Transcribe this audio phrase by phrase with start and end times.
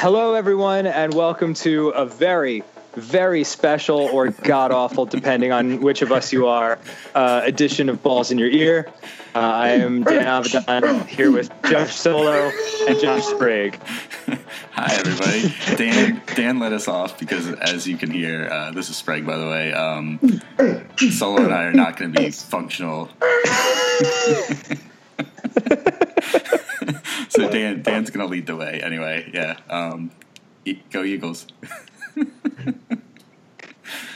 [0.00, 2.62] Hello, everyone, and welcome to a very,
[2.94, 6.78] very special or god awful, depending on which of us you are,
[7.16, 8.86] uh, edition of Balls in Your Ear.
[9.34, 12.52] Uh, I am Dan Avedon here with Josh Solo
[12.86, 13.80] and Josh Sprague.
[14.70, 15.52] Hi, everybody.
[15.74, 19.36] Dan Dan let us off because, as you can hear, uh, this is Sprague, by
[19.36, 19.72] the way.
[19.72, 20.40] Um,
[21.10, 23.08] Solo and I are not going to be functional.
[27.42, 28.80] so Dan Dan's going to lead the way.
[28.82, 29.56] Anyway, yeah.
[29.68, 30.10] Um,
[30.90, 31.46] go Eagles.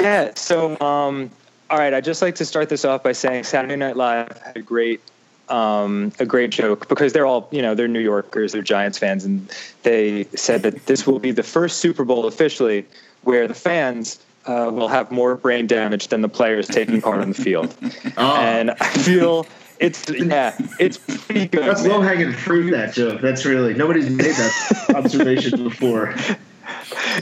[0.01, 1.31] Yeah, so, um,
[1.71, 4.57] all right, I'd just like to start this off by saying Saturday Night Live had
[4.57, 5.01] a great.
[5.48, 9.25] Um, a great joke because they're all, you know, they're New Yorkers, they're Giants fans,
[9.25, 12.87] and they said that this will be the first Super Bowl officially
[13.23, 17.31] where the fans uh, will have more brain damage than the players taking part on
[17.31, 17.75] the field.
[18.17, 18.37] Oh.
[18.37, 19.47] And I feel
[19.83, 21.65] it's yeah, it's pretty good.
[21.65, 22.70] That's low hanging fruit.
[22.70, 23.20] That joke.
[23.20, 26.15] That's really nobody's made that observation before.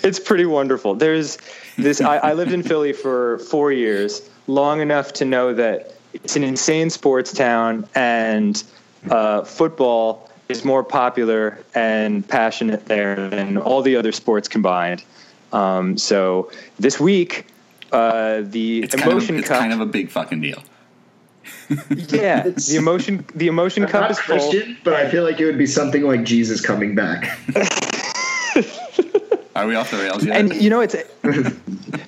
[0.03, 0.95] it's pretty wonderful.
[0.95, 1.39] There's
[1.77, 2.01] this.
[2.01, 6.45] I, I lived in Philly for four years, long enough to know that it's an
[6.45, 8.63] insane sports town, and
[9.11, 15.03] uh, football is more popular and passionate there than all the other sports combined.
[15.53, 17.47] Um, so this week,
[17.93, 19.61] uh, the It's kind, of, it's cup.
[19.61, 20.63] kind of a big fucking deal.
[21.91, 23.25] Yeah, the emotion.
[23.35, 24.37] The emotion I'm cup not is full.
[24.39, 27.39] Christian, but I feel like it would be something like Jesus coming back.
[29.57, 30.37] Are we off the rails yet?
[30.37, 30.95] and you know it's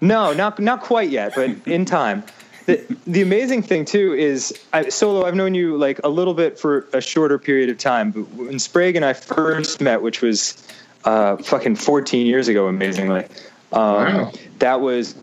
[0.01, 2.23] no not not quite yet but in time
[2.67, 6.59] the, the amazing thing too is I, solo i've known you like a little bit
[6.59, 10.57] for a shorter period of time but when sprague and i first met which was
[11.05, 13.25] uh, fucking 14 years ago amazingly
[13.73, 14.33] um, Wow.
[14.61, 15.15] that was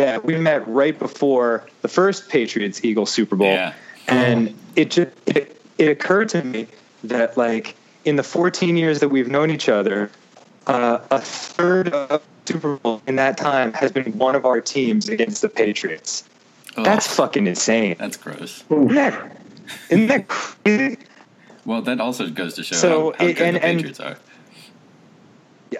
[0.00, 3.74] yeah we met right before the first patriots eagles super bowl Yeah.
[4.08, 6.66] and it just it, it occurred to me
[7.04, 10.10] that like in the 14 years that we've known each other
[10.66, 15.08] uh, a third of Super Bowl in that time has been one of our teams
[15.08, 16.28] against the Patriots.
[16.76, 17.96] Oh, That's fucking insane.
[17.98, 18.62] that's gross.
[18.70, 19.36] Isn't that,
[19.88, 20.98] isn't that crazy?
[21.64, 24.00] Well, that also goes to show So, how, how it- good and- the and- Patriots
[24.00, 24.16] are.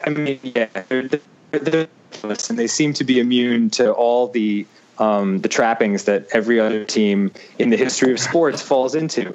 [0.06, 1.20] I mean, yeah, they're, they're,
[1.52, 1.88] they're
[2.22, 4.66] and they seem to be immune to all the
[4.98, 9.34] um, the trappings that every other team in the history of sports falls into.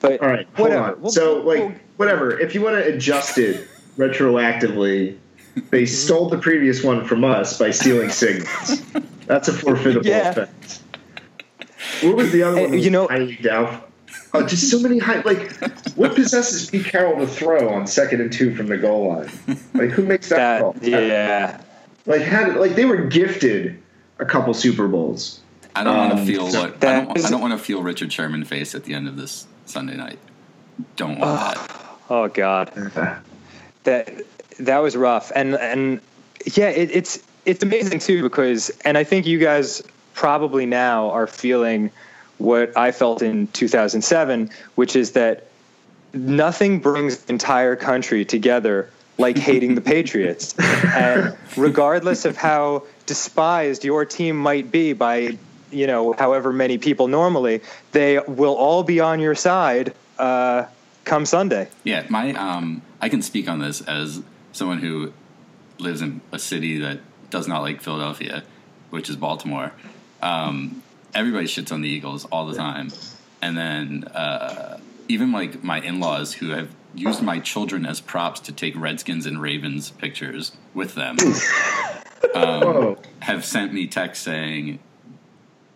[0.00, 0.92] But All right, hold whatever.
[0.94, 1.00] on.
[1.00, 2.38] We'll- so, we'll- like, whatever.
[2.38, 5.16] If you want to adjust it retroactively,
[5.70, 8.82] they stole the previous one from us by stealing signals.
[9.26, 10.30] That's a forfeitable Yeah.
[10.30, 10.82] offense.
[12.02, 12.70] What was the other one?
[12.72, 13.88] that you know- highly doubtful.
[14.36, 15.20] Oh, just so many high.
[15.22, 15.52] Like,
[15.94, 19.30] what possesses Pete Carroll to throw on second and two from the goal line?
[19.74, 20.72] Like, who makes that, call?
[20.72, 21.60] that yeah.
[22.06, 23.80] Like, had like they were gifted
[24.18, 25.40] a couple Super Bowls.
[25.74, 27.58] I don't want Um, to feel so what I don't, is- I don't want to
[27.58, 30.18] feel Richard Sherman face at the end of this Sunday night.
[30.96, 31.80] Don't want that.
[32.10, 32.70] Oh God.
[33.84, 34.10] that
[34.60, 36.00] that was rough and and
[36.54, 39.82] yeah it, it's it's amazing too because and i think you guys
[40.14, 41.90] probably now are feeling
[42.38, 45.48] what i felt in 2007 which is that
[46.12, 48.88] nothing brings the entire country together
[49.18, 50.54] like hating the patriots.
[50.94, 55.36] And regardless of how despised your team might be by
[55.70, 57.60] you know however many people normally
[57.90, 60.66] they will all be on your side uh,
[61.04, 61.68] come sunday.
[61.82, 65.12] Yeah, my um, I can speak on this as someone who
[65.78, 67.00] lives in a city that
[67.30, 68.44] does not like Philadelphia,
[68.90, 69.72] which is Baltimore.
[70.22, 70.82] Um,
[71.14, 72.90] everybody shits on the Eagles all the time,
[73.42, 78.52] and then uh, even like my in-laws who have used my children as props to
[78.52, 81.16] take Redskins and Ravens pictures with them
[82.34, 82.98] Whoa.
[83.20, 84.78] have sent me texts saying,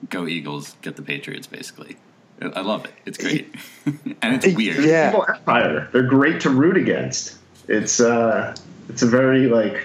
[0.08, 1.96] "Go Eagles, get the Patriots." Basically,
[2.40, 2.92] I I love it.
[3.04, 3.54] It's great,
[3.86, 4.84] and it's weird.
[4.84, 5.10] Yeah.
[5.10, 5.88] Evil Empire.
[5.92, 7.36] They're great to root against.
[7.68, 8.56] It's uh,
[8.88, 9.84] it's a very like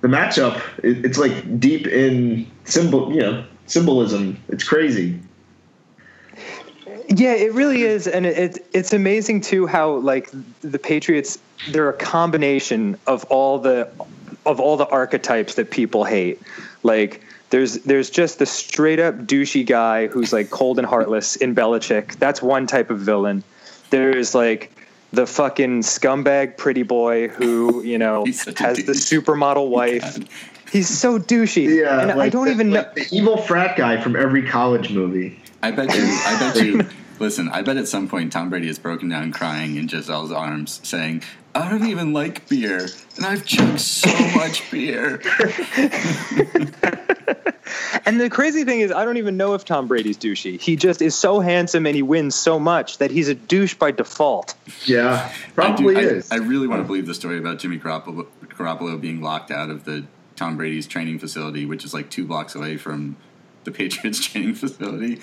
[0.00, 0.60] the matchup.
[0.82, 4.42] It, it's like deep in symbol, you know, symbolism.
[4.48, 5.20] It's crazy.
[7.08, 10.28] Yeah, it really is, and it, it, it's amazing too how like
[10.62, 11.38] the Patriots
[11.70, 13.88] they're a combination of all the
[14.44, 16.40] of all the archetypes that people hate.
[16.82, 21.54] Like there's there's just the straight up douchey guy who's like cold and heartless in
[21.54, 22.16] Belichick.
[22.16, 23.44] That's one type of villain.
[23.90, 24.72] There's like
[25.12, 29.62] the fucking scumbag pretty boy who you know He's such a has the supermodel oh
[29.62, 30.18] wife.
[30.72, 32.84] He's so douchey, Yeah, and I don't the, even know.
[32.94, 35.40] the evil frat guy from every college movie.
[35.62, 36.02] I bet you.
[36.04, 36.86] I bet you.
[37.18, 40.80] Listen, I bet at some point Tom Brady is broken down crying in Gisele's arms,
[40.82, 41.22] saying,
[41.54, 42.86] "I don't even like beer,
[43.16, 45.22] and I've chugged so much beer."
[48.04, 50.60] and the crazy thing is, I don't even know if Tom Brady's douchey.
[50.60, 53.92] He just is so handsome and he wins so much that he's a douche by
[53.92, 54.54] default.
[54.84, 56.30] Yeah, I, probably do, is.
[56.30, 59.70] I, I really want to believe the story about Jimmy Garoppolo, Garoppolo being locked out
[59.70, 60.04] of the
[60.36, 63.16] Tom Brady's training facility, which is like two blocks away from
[63.66, 65.20] the Patriots training facility.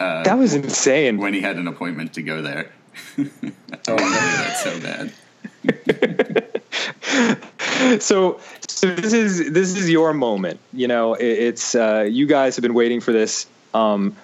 [0.00, 1.18] Uh, That was insane.
[1.18, 2.72] when he had an appointment to go there.
[3.18, 5.12] I want to that so bad.
[8.02, 12.56] so so this is this is your moment you know it, it's uh, you guys
[12.56, 14.16] have been waiting for this um,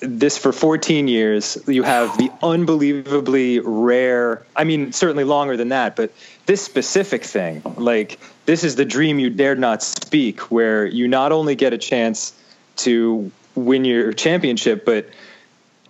[0.00, 5.96] this for 14 years you have the unbelievably rare i mean certainly longer than that
[5.96, 6.12] but
[6.46, 11.32] this specific thing like this is the dream you dared not speak where you not
[11.32, 12.32] only get a chance
[12.76, 15.08] to win your championship but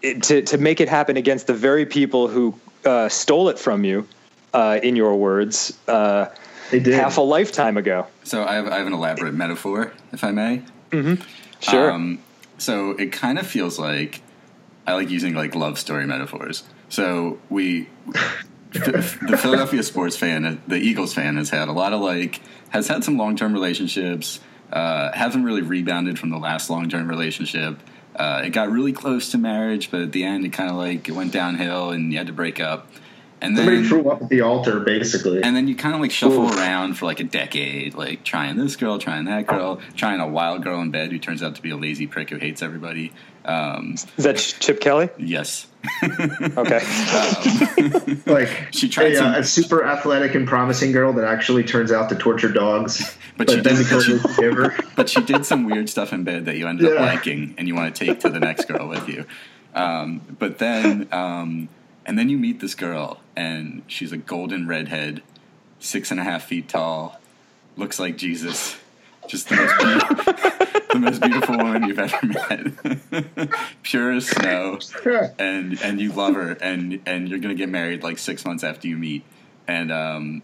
[0.00, 3.84] it, to, to make it happen against the very people who uh, stole it from
[3.84, 4.06] you
[4.52, 6.26] uh, in your words uh,
[6.72, 6.94] they did.
[6.94, 8.06] half a lifetime ago.
[8.24, 10.62] So I have, I have an elaborate metaphor, if I may.
[11.60, 11.90] Sure.
[11.92, 12.18] Um,
[12.56, 14.22] so it kind of feels like
[14.86, 16.64] I like using like love story metaphors.
[16.88, 17.88] So we,
[18.72, 22.40] the Philadelphia sports fan, the Eagles fan, has had a lot of like
[22.70, 24.40] has had some long term relationships.
[24.72, 27.78] Uh, hasn't really rebounded from the last long term relationship.
[28.16, 31.08] Uh, it got really close to marriage, but at the end, it kind of like
[31.08, 32.86] it went downhill, and you had to break up.
[33.42, 35.42] And Somebody then threw up at the altar, basically.
[35.42, 38.76] and then you kind of like shuffle around for like a decade, like trying this
[38.76, 41.70] girl, trying that girl, trying a wild girl in bed who turns out to be
[41.70, 43.12] a lazy prick who hates everybody.
[43.44, 45.08] Um, is that Chip Kelly?
[45.18, 45.66] yes.
[46.56, 46.80] Okay.
[48.26, 51.90] like She tried a, some- uh, a super athletic and promising girl that actually turns
[51.92, 54.76] out to torture dogs, But but, she then did- becomes she- a giver.
[54.96, 57.74] But she did some weird stuff in bed that you ended up liking and you
[57.74, 59.24] want to take to the next girl with you.
[59.74, 61.68] Um, but then, um,
[62.06, 65.22] and then you meet this girl and she's a golden redhead,
[65.78, 67.20] six and a half feet tall,
[67.76, 68.76] looks like Jesus.
[69.28, 70.32] Just the most, beautiful,
[70.92, 73.50] the most beautiful woman you've ever met.
[73.82, 74.78] Pure as snow.
[75.38, 78.88] and and you love her and and you're gonna get married like six months after
[78.88, 79.24] you meet
[79.68, 80.42] and um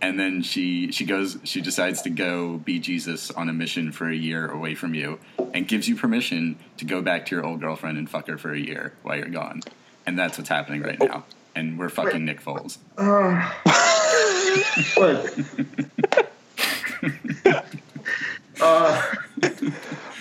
[0.00, 4.08] and then she she goes she decides to go be jesus on a mission for
[4.08, 5.18] a year away from you
[5.52, 8.52] and gives you permission to go back to your old girlfriend and fuck her for
[8.52, 9.60] a year while you're gone
[10.06, 11.24] and that's what's happening right now
[11.54, 12.78] and we're fucking nick foles
[14.96, 15.30] Look.
[18.60, 19.02] uh,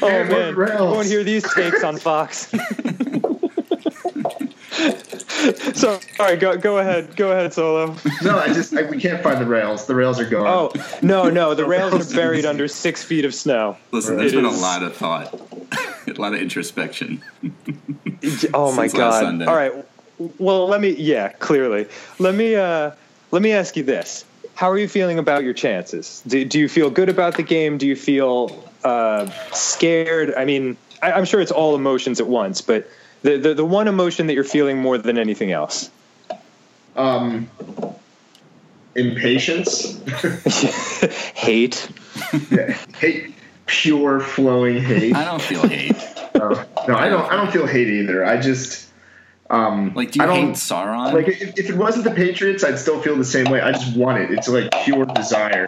[0.01, 0.81] Oh Man, what man, rails?
[0.81, 2.47] I want to hear these takes on Fox.
[5.73, 7.95] so, all right, go go ahead, go ahead, Solo.
[8.21, 9.85] no, I just I, we can't find the rails.
[9.85, 10.47] The rails are gone.
[10.47, 10.71] Oh
[11.01, 13.77] no, no, the rails are buried under six feet of snow.
[13.91, 15.33] listen there's It been a lot of thought
[16.07, 17.23] a lot of introspection
[18.53, 19.19] Oh my Since last god!
[19.21, 19.45] Sunday.
[19.45, 19.73] All right,
[20.37, 21.87] well let me yeah clearly
[22.19, 22.91] let me uh
[23.31, 24.25] let me ask you this:
[24.55, 26.21] How are you feeling about your chances?
[26.27, 27.77] Do, do you feel good about the game?
[27.77, 30.33] Do you feel uh, scared?
[30.35, 32.87] I mean, I, I'm sure it's all emotions at once, but
[33.23, 35.89] the, the the one emotion that you're feeling more than anything else.
[36.95, 37.49] Um,
[38.95, 39.99] impatience,
[41.33, 41.89] Hate.
[42.51, 43.33] yeah, hate,
[43.65, 45.15] pure flowing hate.
[45.15, 45.95] i don't feel hate
[46.51, 47.31] Uh, no, I don't.
[47.31, 48.25] I don't feel hate either.
[48.25, 48.89] I just
[49.49, 52.63] um, like do you I don't, hate sauron Like if, if it wasn't the Patriots,
[52.63, 53.61] I'd still feel the same way.
[53.61, 54.31] I just want it.
[54.31, 55.65] It's like pure desire.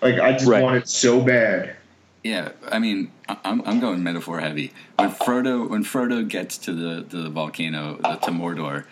[0.00, 0.62] Like I just Right.
[0.62, 1.76] want it so bad.
[2.22, 4.72] Yeah, I mean, I- I'm I'm going metaphor heavy.
[4.96, 8.84] When Frodo when Frodo gets to the the volcano the, to Mordor,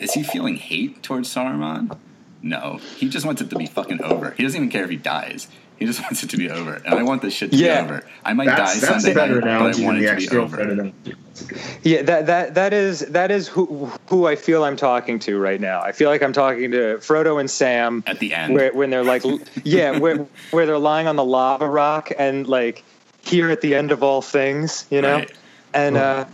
[0.00, 1.96] is he feeling hate towards Saruman?
[2.42, 4.32] No, he just wants it to be fucking over.
[4.32, 5.48] He doesn't even care if he dies.
[5.78, 7.82] He just wants it to be over, and I want this shit to Yeah.
[7.82, 8.04] be over.
[8.24, 10.38] I might That's die that's Sunday better night, but I want it the to be
[10.38, 10.56] over.
[10.56, 10.94] girlfriend.
[11.04, 11.58] That's a good.
[11.82, 15.60] Yeah, that that that is that is who who I feel I'm talking to right
[15.60, 15.80] now.
[15.80, 19.02] I feel like I'm talking to Frodo and Sam At the end, where when they're
[19.04, 19.24] like
[19.64, 20.18] yeah, where
[20.52, 22.84] where they're lying on the lava rock and like
[23.22, 25.16] here at the end of all things, you know?
[25.18, 25.32] Right.
[25.72, 26.26] And uh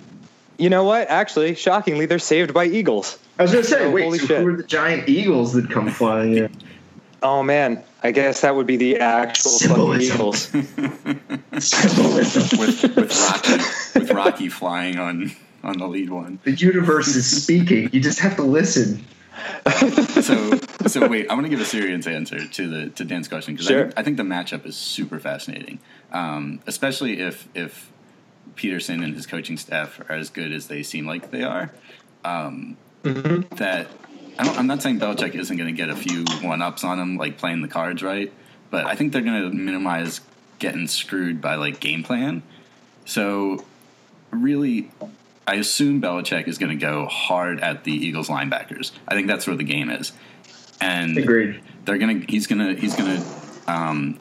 [0.58, 1.08] you know what?
[1.08, 3.18] Actually, shockingly, they're saved by eagles.
[3.38, 4.40] I was gonna say, Oh, wait, holy so shit.
[4.42, 6.54] who are the giant eagles that come flying in?
[7.22, 10.16] Oh man, I guess that would be the actual fucking Symbolism.
[10.16, 10.42] eagles.
[11.58, 12.58] Symbolism.
[12.58, 15.30] with with Rocky with Rocky flying on
[15.62, 16.38] on the lead one.
[16.44, 17.90] the universe is speaking.
[17.92, 19.04] You just have to listen.
[20.22, 23.54] so so wait, I'm going to give a serious answer to the to Dan's question
[23.54, 23.80] because Sure.
[23.80, 25.78] I, think- I think the matchup is super fascinating,
[26.12, 27.90] um, especially if if
[28.56, 31.72] Pederson and his coaching staff are as good as they seem like they are.
[32.24, 33.86] Um, That
[34.40, 36.98] I don't, I'm not saying Belichick isn't going to get a few one ups on
[36.98, 38.32] him, like playing the cards right,
[38.70, 40.22] but I think they're going to minimize
[40.58, 42.42] getting screwed by like game plan.
[43.04, 43.62] So
[44.30, 44.90] really,
[45.46, 48.92] I assume Belichick is going to go hard at the Eagles linebackers.
[49.06, 50.12] I think that's where the game is,
[50.80, 51.60] and Agreed.
[51.84, 53.22] they're gonna he's gonna he's gonna
[53.66, 54.18] um,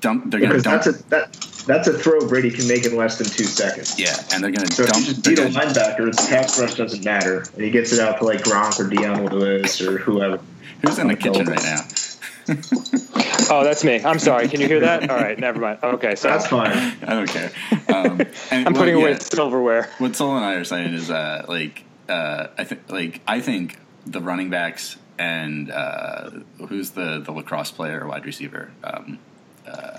[0.00, 0.30] dump.
[0.30, 0.84] They're gonna because dump.
[0.84, 3.98] that's a that that's a throw Brady can make in less than two seconds.
[3.98, 6.58] yeah, and they're gonna So if you just they're beat a gonna- linebacker, the pass
[6.60, 9.98] rush doesn't matter, and he gets it out to like Gronk or Dion Lewis or
[9.98, 10.40] whoever.
[10.82, 11.80] who's in the kitchen right now?
[13.48, 14.02] Oh, that's me.
[14.02, 14.48] I'm sorry.
[14.48, 15.08] Can you hear that?
[15.08, 15.78] All right, never mind.
[15.82, 16.72] Okay, so That's fine.
[17.02, 17.52] I don't care.
[17.94, 18.20] Um,
[18.50, 19.18] and, I'm well, putting away yeah.
[19.18, 19.88] silverware.
[19.98, 23.78] what Sol and I are saying is uh, like uh, I think like I think
[24.04, 26.30] the running backs and uh,
[26.68, 28.72] who's the the lacrosse player wide receiver?
[28.82, 29.18] Um,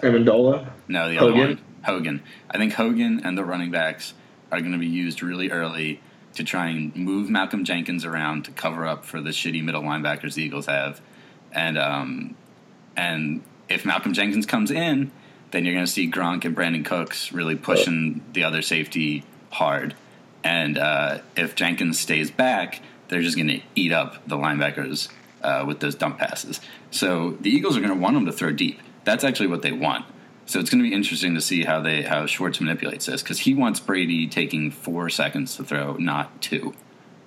[0.01, 0.69] Amendola.
[0.87, 1.47] no, the other Hogan?
[1.47, 2.23] one, Hogan.
[2.49, 4.13] I think Hogan and the running backs
[4.51, 6.01] are going to be used really early
[6.35, 10.35] to try and move Malcolm Jenkins around to cover up for the shitty middle linebackers
[10.35, 11.01] the Eagles have,
[11.51, 12.35] and um,
[12.95, 15.11] and if Malcolm Jenkins comes in,
[15.51, 19.95] then you're going to see Gronk and Brandin Cooks really pushing the other safety hard.
[20.43, 25.09] And uh, if Jenkins stays back, they're just going to eat up the linebackers
[25.41, 26.61] uh, with those dump passes.
[26.91, 28.79] So the Eagles are going to want them to throw deep.
[29.07, 30.03] That's actually what they want.
[30.47, 33.39] So it's going to be interesting to see how they how Schwartz manipulates this because
[33.39, 36.73] he wants Brady taking four seconds to throw, not two.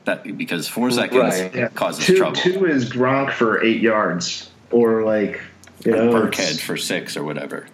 [0.05, 1.55] That because four seconds Right.
[1.55, 1.69] Yeah.
[1.69, 2.37] causes two, trouble.
[2.37, 5.41] Two is Gronk for eight yards, or like
[5.87, 7.67] you know, Burkhead for six or whatever.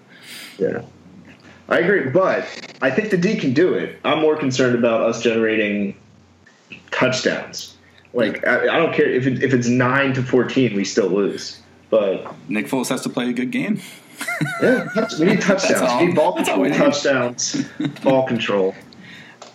[0.57, 0.83] Yeah,
[1.69, 2.47] I agree, but
[2.81, 3.99] I think the D can do it.
[4.05, 5.97] I'm more concerned about us generating
[6.93, 7.75] touchdowns.
[8.13, 11.61] Like I, I don't care if it, if it's nine to fourteen, we still lose.
[11.90, 13.81] But Nick Foles has to play a good game.
[14.62, 14.88] yeah,
[15.19, 15.83] we need touchdowns.
[15.83, 16.00] all.
[16.00, 16.76] We need ball control, we need.
[16.76, 17.64] touchdowns,
[18.02, 18.75] ball control.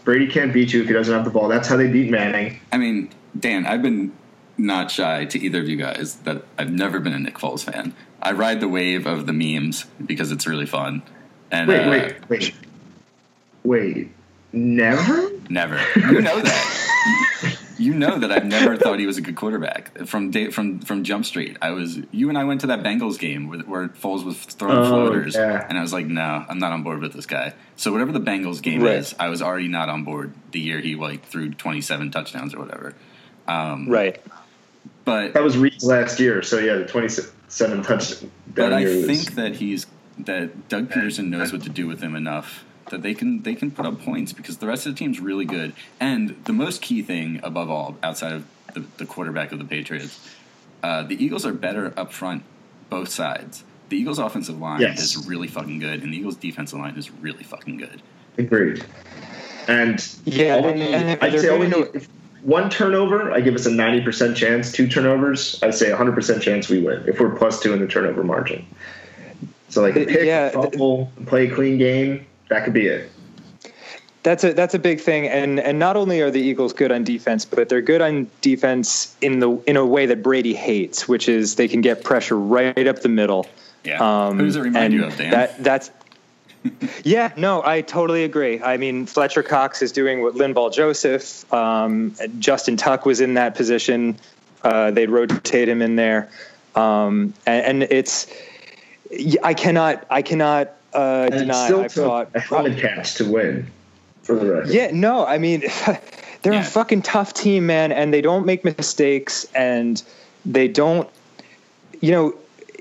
[0.03, 1.47] Brady can't beat you if he doesn't have the ball.
[1.47, 2.59] That's how they beat Manning.
[2.71, 3.09] I mean,
[3.39, 4.11] Dan, I've been
[4.57, 7.93] not shy to either of you guys that I've never been a Nick Foles fan.
[8.21, 11.01] I ride the wave of the memes because it's really fun.
[11.49, 12.53] And Wait, uh, wait, wait,
[13.63, 14.11] wait.
[14.53, 15.31] Never.
[15.49, 15.79] never.
[15.95, 16.87] You know that.
[17.81, 21.03] you know that I've never thought he was a good quarterback from day, from from
[21.03, 21.57] Jump Street.
[21.61, 24.77] I was you and I went to that Bengals game where, where Foles was throwing
[24.77, 25.65] Oh, floaters, yeah.
[25.67, 27.53] and I was like, no, I'm not on board with this guy.
[27.75, 28.95] So whatever the Bengals game Right.
[28.97, 32.59] is, I was already not on board the year he like threw 27 touchdowns or
[32.59, 32.93] whatever.
[33.47, 34.21] Um, Right.
[35.03, 36.41] But That was Reid's last year.
[36.43, 38.31] So yeah, the twenty-seven touchdown.
[38.53, 39.87] But I year was- think that he's
[40.19, 43.71] that Doug Pederson knows what to do with him enough that they can they can
[43.71, 45.73] put up points because the rest of the team's really good.
[45.99, 50.29] And the most key thing above all, outside of the, the quarterback of the Patriots,
[50.83, 52.43] uh, the Eagles are better up front,
[52.89, 53.63] both sides.
[53.89, 55.01] The Eagles' offensive line Yes.
[55.01, 58.01] is really fucking good, and the Eagles' defensive line is really fucking good.
[58.37, 58.85] Agreed.
[59.67, 62.07] And Yeah, all and- and I'd say all we if
[62.43, 64.71] one turnover, I give us a ninety percent chance.
[64.71, 67.79] Two turnovers, I'd say a hundred percent chance we win if we're plus two in
[67.79, 68.65] the turnover margin.
[69.69, 73.09] So like a pick, Yeah, fumble, play a clean game, that could be it.
[74.23, 77.03] That's a that's a big thing, and and not only are the Eagles good on
[77.03, 81.27] defense, but they're good on defense in the in a way that Brady hates, which
[81.27, 83.47] is they can get pressure right up the middle.
[83.83, 84.27] Yeah.
[84.27, 85.31] Um, Who does it remind you of, Dan?
[85.31, 85.91] That that's.
[87.03, 88.61] yeah, no, I totally agree.
[88.61, 93.55] I mean, Fletcher Cox is doing what Linval Joseph, um, Justin Tuck was in that
[93.55, 94.17] position.
[94.61, 96.29] Uh, they'd rotate him in there,
[96.75, 98.27] um, and, and it's.
[99.41, 100.05] I cannot.
[100.11, 101.65] I cannot uh, And deny.
[101.65, 103.67] still I've took thought a helmet catch to win.
[104.23, 105.61] For the record, yeah, no, I mean,
[106.43, 106.61] they're Yeah.
[106.61, 110.01] a fucking tough team, man, and they don't make mistakes, and
[110.45, 111.09] they don't,
[112.01, 112.35] you know,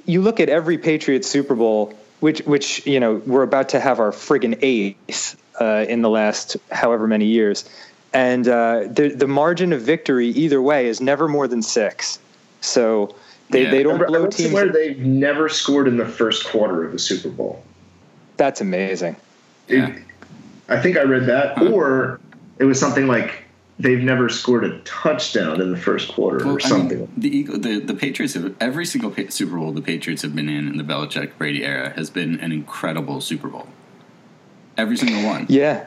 [0.05, 4.00] you look at every Patriots Super Bowl, which, which you know, we're about to have
[4.00, 7.69] our friggin' eighth uh, in the last however many years,
[8.12, 12.19] and uh, the the margin of victory either way is never more than six.
[12.61, 13.14] So
[13.50, 13.71] they, Yeah.
[13.71, 14.50] they don't I blow read teams.
[14.50, 17.62] somewhere they've never scored in the first quarter of the Super Bowl.
[18.40, 19.16] That's amazing.
[19.68, 19.88] Yeah.
[19.90, 20.02] It-
[20.66, 22.20] I think I read that, or
[22.59, 23.42] it was something like
[23.78, 26.99] they've never scored a touchdown in the first quarter Well, or I something.
[27.00, 30.49] mean, the Eagle, the the Patriots have every single Super Bowl the Patriots have been
[30.49, 33.66] in in the Belichick Brady era has been an incredible Super Bowl.
[34.78, 35.44] Every single one.
[35.50, 35.85] Yeah,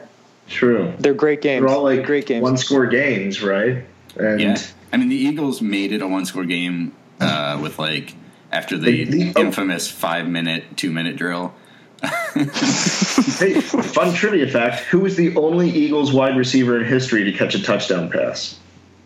[0.48, 0.92] True.
[1.00, 1.64] they're great games.
[1.64, 2.42] They're all They're like great games.
[2.42, 3.78] one score games, right?
[4.16, 4.58] And Yeah,
[4.92, 8.14] I mean the Eagles made it a one score game uh, with like
[8.52, 9.40] after the, The- the- oh.
[9.40, 11.52] infamous five minute, two minute drill.
[12.34, 17.54] Hey, fun trivia fact: Who was the only Eagles wide receiver in history to catch
[17.54, 18.58] a touchdown pass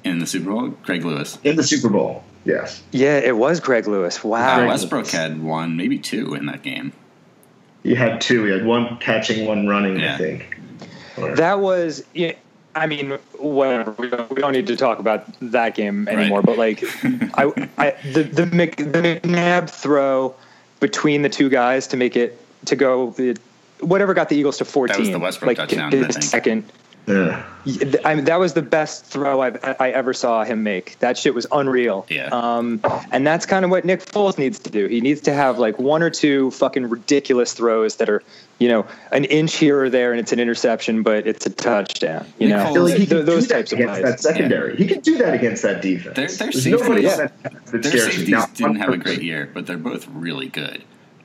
[0.05, 1.39] In the Super Bowl, Greg Lewis.
[1.45, 2.23] in the Super Bowl?
[2.45, 4.25] Yes, Yeah, it was Greg Lewis.
[4.25, 4.57] Wow.
[4.57, 5.13] Greg Westbrook Lewis.
[5.13, 6.93] had one, maybe two in that game.
[7.83, 8.45] he had two.
[8.45, 9.99] He had one catching, one running.
[10.01, 10.15] Yeah.
[10.15, 10.59] I think.
[11.19, 12.33] Or- That was, yeah,
[12.75, 13.91] I mean, whatever.
[13.99, 16.41] We don't, we don't need to talk about that game anymore.
[16.41, 16.47] Right.
[16.47, 16.83] But like,
[17.37, 18.85] I, I, the the, Mc, the
[19.23, 20.35] McNabb throw
[20.81, 23.37] between the two guys to make it to go, the
[23.81, 24.97] whatever got the Eagles to fourteen.
[24.97, 26.23] That was the Westbrook like touchdown, his I think.
[26.25, 26.65] second.
[27.07, 27.43] Yeah.
[28.05, 30.99] I mean, that was the best throw I've, I ever saw him make.
[30.99, 32.05] That shit was unreal.
[32.11, 32.27] Yeah.
[32.31, 34.87] Um, and that's kind of what Nick Foles needs to do.
[34.89, 38.23] He needs to have like one or two fucking ridiculous throws that are,
[38.59, 42.27] you know, an inch here or there and it's an interception, but it's a touchdown.
[42.39, 44.13] You Nick know, Foles- like he Th- those do that types of against plays.
[44.13, 44.77] that secondary.
[44.77, 46.15] He can do that against that defense.
[46.15, 49.49] Their- their There's nobody safeties- on that that Their safeties didn't have a great year,
[49.55, 50.83] but they're both really good.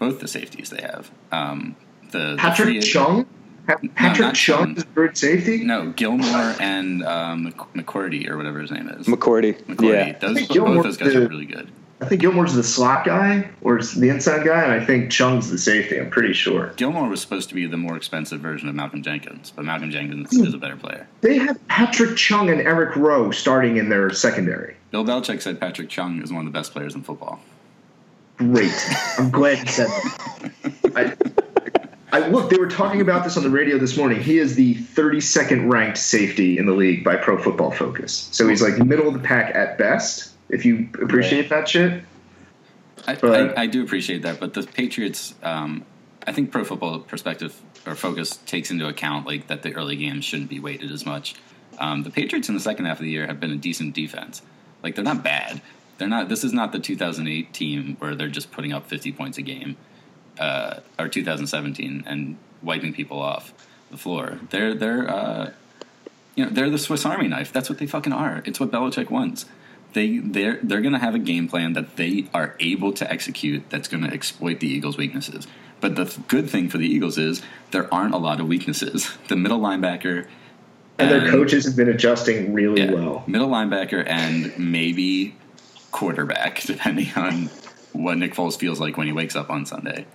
[0.10, 1.10] Both the safeties they have.
[1.32, 1.76] Um,
[2.12, 3.26] the Patrick the Chung?
[3.68, 4.78] Patrick not Chung Chung.
[4.78, 5.64] is a good safety?
[5.64, 9.08] No, Gilmore and um, Mc- McCourty or whatever his name is.
[9.08, 9.54] McCourty.
[9.64, 10.08] McCourty.
[10.08, 10.20] Yeah.
[10.20, 11.70] Those, I think both those guys the- are really good.
[12.02, 15.58] I think Gilmore's the slot guy or the inside guy, and I think Chung's the
[15.58, 15.98] safety.
[15.98, 16.74] I'm pretty sure.
[16.76, 20.36] Gilmore was supposed to be the more expensive version of Malcolm Jenkins, but Malcolm Jenkins
[20.36, 20.44] Hmm.
[20.46, 21.08] is a better player.
[21.22, 24.76] They have Patrick Chung and Eric Rowe starting in their secondary.
[24.92, 27.40] Bill Belichick said Patrick Chung is one of the best players in football.
[28.38, 28.72] Great.
[29.18, 31.18] I'm glad you said that.
[32.12, 32.50] I, I look.
[32.50, 34.22] They were talking about this on the radio this morning.
[34.22, 38.30] He is the 32nd ranked safety in the league by Pro Football Focus.
[38.32, 40.32] So he's like middle of the pack at best.
[40.50, 42.04] If you appreciate that shit.
[43.08, 45.84] I, But- I, I do appreciate that, but the Patriots, um,
[46.26, 50.24] I think Pro Football Perspective or Focus takes into account like that the early games
[50.24, 51.36] shouldn't be weighted as much.
[51.80, 54.42] Um, the Patriots in the second half of the year have been a decent defense.
[54.84, 55.62] Like they're not bad.
[56.04, 56.28] They're not.
[56.28, 59.78] This is not the 2008 team where they're just putting up 50 points a game,
[60.38, 63.54] uh, or 2017 and wiping people off
[63.90, 64.42] the floor.
[64.50, 65.54] They're they're uh,
[66.36, 67.54] you know they're the Swiss Army knife.
[67.54, 68.44] That's what they fucking are.
[68.46, 69.46] It's what Belichick wants.
[69.94, 73.88] They they're they're gonna have a game plan that they are able to execute that's
[73.88, 75.48] gonna exploit the Eagles' weaknesses.
[75.80, 77.42] But the th- good thing for the Eagles is
[77.72, 79.10] there aren't a lot of weaknesses.
[79.30, 80.28] The middle linebacker
[81.00, 83.24] And their coaches have been adjusting really yeah, well.
[83.26, 85.36] middle linebacker and maybe
[85.94, 87.50] quarterback, depending on
[87.94, 90.06] what Nick Foles feels like when he wakes up on Sunday.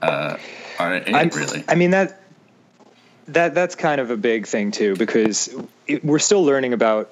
[0.00, 0.36] Uh,
[0.80, 1.62] are it I'm- really?
[1.68, 2.20] I mean that
[3.28, 5.54] that that's kind of a big thing too because
[5.86, 7.08] it, we're still learning about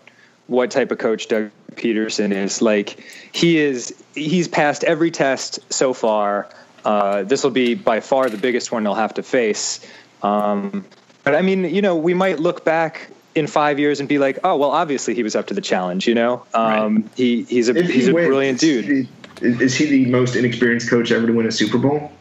[0.49, 2.61] what type of coach Doug Pederson is.
[2.61, 6.49] Like he is, he's passed every test so far.
[6.85, 9.87] Uh, this will be by far the biggest one he'll have to face.
[10.23, 10.85] Um,
[11.23, 14.39] but I mean, you know, we might look back in five years and be like,
[14.45, 16.07] oh, well, obviously he was up to the challenge.
[16.07, 17.05] You know, um, Right.
[17.17, 19.09] he he's a If he's he a wins, brilliant dude.
[19.41, 22.13] Is, is he the most inexperienced coach ever to win a Super Bowl?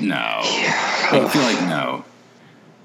[0.00, 2.04] No, I feel like no.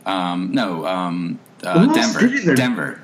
[0.06, 2.19] Um, no, um, uh, Who else Denver.
[2.28, 2.56] did he there?
[2.56, 3.00] Denver.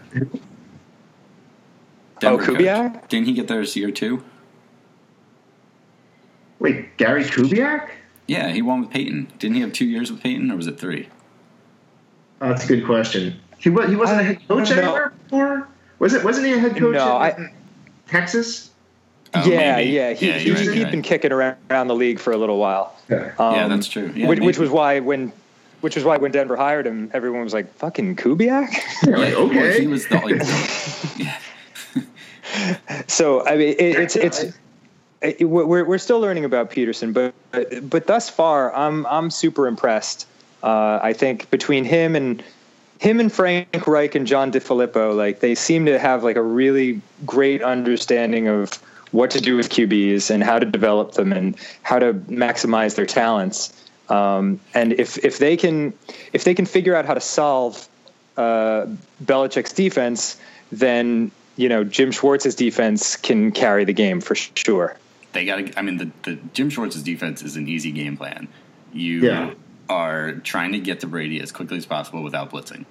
[2.21, 2.49] Oh, coach.
[2.57, 3.07] Kubiak?
[3.07, 4.21] Didn't he get theirs year too?
[6.59, 7.89] Wait, Gary Kubiak?
[8.27, 9.31] Yeah, he won with Peyton.
[9.39, 11.07] Didn't he have two years with Peyton, or was it three?
[12.41, 13.39] Oh, that's a good question.
[13.57, 14.91] He was he wasn't a head coach I don't know.
[14.93, 15.67] anywhere before.
[15.99, 16.23] Was it?
[16.23, 16.93] Wasn't he a head coach?
[16.93, 17.53] No, in, I-
[18.07, 18.69] Texas.
[19.35, 19.91] Oh, yeah, maybe.
[19.91, 20.91] yeah, he, Yeah, he, you're right, he'd right.
[20.91, 22.95] been kicking around, around the league for a little while.
[23.09, 23.31] Yeah.
[23.37, 24.11] Um, Yeah, that's true.
[24.15, 25.31] Yeah, which, which was why when,
[25.81, 28.69] which was why when Denver hired him, everyone was like, "Fucking Kubiak."
[29.05, 29.81] Yeah, like, okay.
[29.81, 31.39] he was the, like,
[33.07, 34.45] so I mean, it, it's it's
[35.21, 39.67] it, we're we're still learning about Pederson, but but, but thus far, I'm I'm super
[39.67, 40.25] impressed.
[40.63, 42.43] Uh, I think between him and
[42.99, 47.01] him and Frank Reich and John DeFilippo, like they seem to have like a really
[47.25, 48.73] great understanding of
[49.11, 53.05] what to do with QBs and how to develop them and how to maximize their
[53.05, 53.73] talents.
[54.09, 55.93] Um, and if if they can
[56.33, 57.87] if they can figure out how to solve
[58.37, 58.87] uh,
[59.23, 60.37] Belichick's defense,
[60.71, 64.97] then you know Jim Schwartz's defense can carry the game for sure.
[65.33, 65.79] they got to.
[65.79, 68.47] I mean, the, the Jim Schwartz's defense is an easy game plan.
[68.93, 69.53] You Yeah.
[69.89, 72.85] Are trying to get to Brady as quickly as possible without blitzing.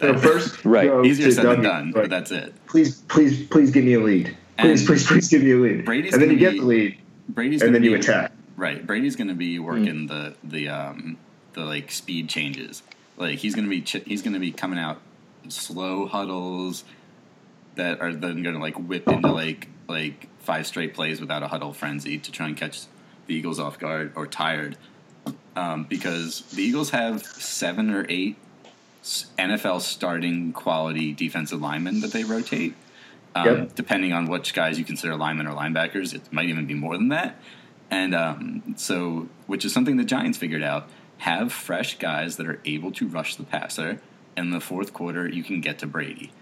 [0.00, 0.88] So first, Right.
[0.88, 2.52] go Easier to said than Doug, done, like, but that's it.
[2.66, 4.36] please, please, please give me a lead.
[4.58, 5.84] Please, And please, please give me a lead.
[5.84, 8.32] Brady's and then you gonna get the lead, Brady's and gonna then you attack.
[8.56, 10.06] Right, Brady's going to be working Hmm.
[10.06, 11.16] the the um
[11.54, 12.82] the like speed changes.
[13.16, 15.00] Like he's going to be ch- he's going to be coming out
[15.48, 16.84] slow huddles
[17.76, 21.48] that are then going to like whip into like like five straight plays without a
[21.48, 22.82] huddle frenzy to try and catch
[23.26, 24.76] the Eagles off guard or tired.
[25.54, 28.36] Um, because the Eagles have seven or eight
[29.04, 32.74] NFL starting quality defensive linemen that they rotate.
[33.34, 33.74] Um, Yep.
[33.74, 37.08] Depending on which guys you consider linemen or linebackers, it might even be more than
[37.08, 37.36] that.
[37.90, 40.88] And um, so, which is something the Giants figured out.
[41.18, 44.00] Have fresh guys that are able to rush the passer.
[44.36, 46.32] In the fourth quarter, you can get to Brady,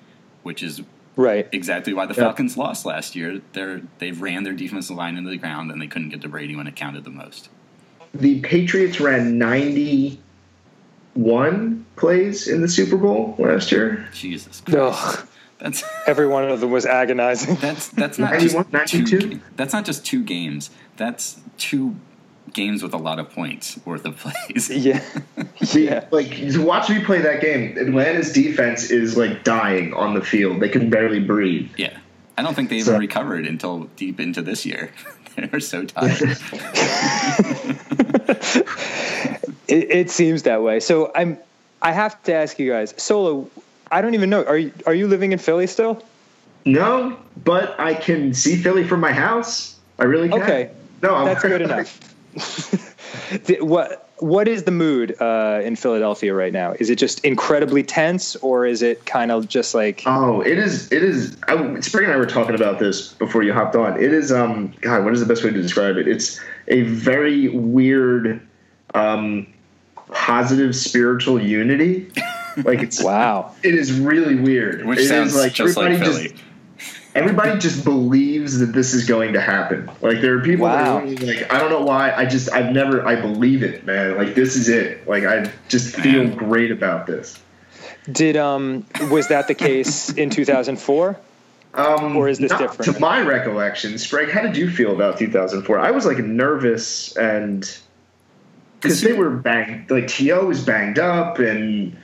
[0.43, 0.83] which is
[1.17, 1.49] Right.
[1.53, 2.21] exactly why the Yeah.
[2.25, 3.41] Falcons lost last year.
[3.53, 6.55] They're, they ran their defensive line into the ground and they couldn't get to Brady
[6.55, 7.49] when it counted the most.
[8.15, 9.39] The Patriots ran
[11.15, 14.09] ninety-one plays in the Super Bowl last year.
[14.13, 14.79] Jesus Christ.
[14.79, 15.27] Ugh.
[15.59, 17.57] That's Every one of them was agonizing.
[17.57, 19.19] that's that's not 91, just two.
[19.19, 19.41] 92?
[19.57, 20.71] That's not just two games.
[20.97, 21.97] That's two
[22.53, 24.71] games with a lot of points worth of plays.
[24.75, 25.05] Yeah.
[25.73, 26.07] yeah.
[26.11, 30.61] Like to watch me play that game, Atlanta's defense is like dying on the field.
[30.61, 31.71] They can barely breathe.
[31.77, 31.97] Yeah.
[32.39, 34.91] I don't think they even So- recovered until deep into this year.
[35.37, 36.19] They're so tired.
[39.71, 40.81] It, it seems that way.
[40.81, 41.39] So I'm.
[41.81, 43.49] I have to ask you guys, Solo.
[43.91, 44.45] I don't even know.
[44.45, 46.03] Are you are you living in Philly still?
[46.65, 49.79] No, but I can see Philly from my house.
[49.99, 50.43] I really can.
[50.43, 50.71] Okay.
[51.03, 52.01] No, I'm That's good enough.
[53.61, 56.75] What What is the mood uh, in Philadelphia right now?
[56.79, 60.91] Is it just incredibly tense, or is it kind of just like Oh, it is.
[60.93, 61.37] It is.
[61.49, 64.03] I, Sprague and I were talking about this before you hopped on.
[64.03, 64.33] It is.
[64.33, 66.09] Um, God, what is the best way to describe it?
[66.09, 68.41] It's a very weird,
[68.95, 69.47] um,
[70.13, 72.11] positive spiritual unity.
[72.65, 73.03] Like it's.
[73.05, 73.55] wow?
[73.63, 74.85] It is really weird.
[74.87, 75.99] Which It is sounds just like everybody
[76.31, 76.35] Philly.
[77.15, 79.91] everybody just believes that this is going to happen.
[80.01, 81.01] Like there are people Wow.
[81.05, 82.13] that are like, I don't know why.
[82.13, 84.17] I just I've never I believe it, man.
[84.17, 85.07] Like this is it.
[85.09, 86.37] Like I just feel Man.
[86.37, 87.39] great about this.
[88.11, 91.17] Did um was that the case in 2004?
[91.75, 92.97] Um, Or is this not different?
[92.97, 93.01] T.O.
[93.01, 95.79] my recollection, Sprague, how did you feel about 2004?
[95.79, 97.79] I was like nervous and
[98.81, 101.97] because they were banged, like To was banged up, and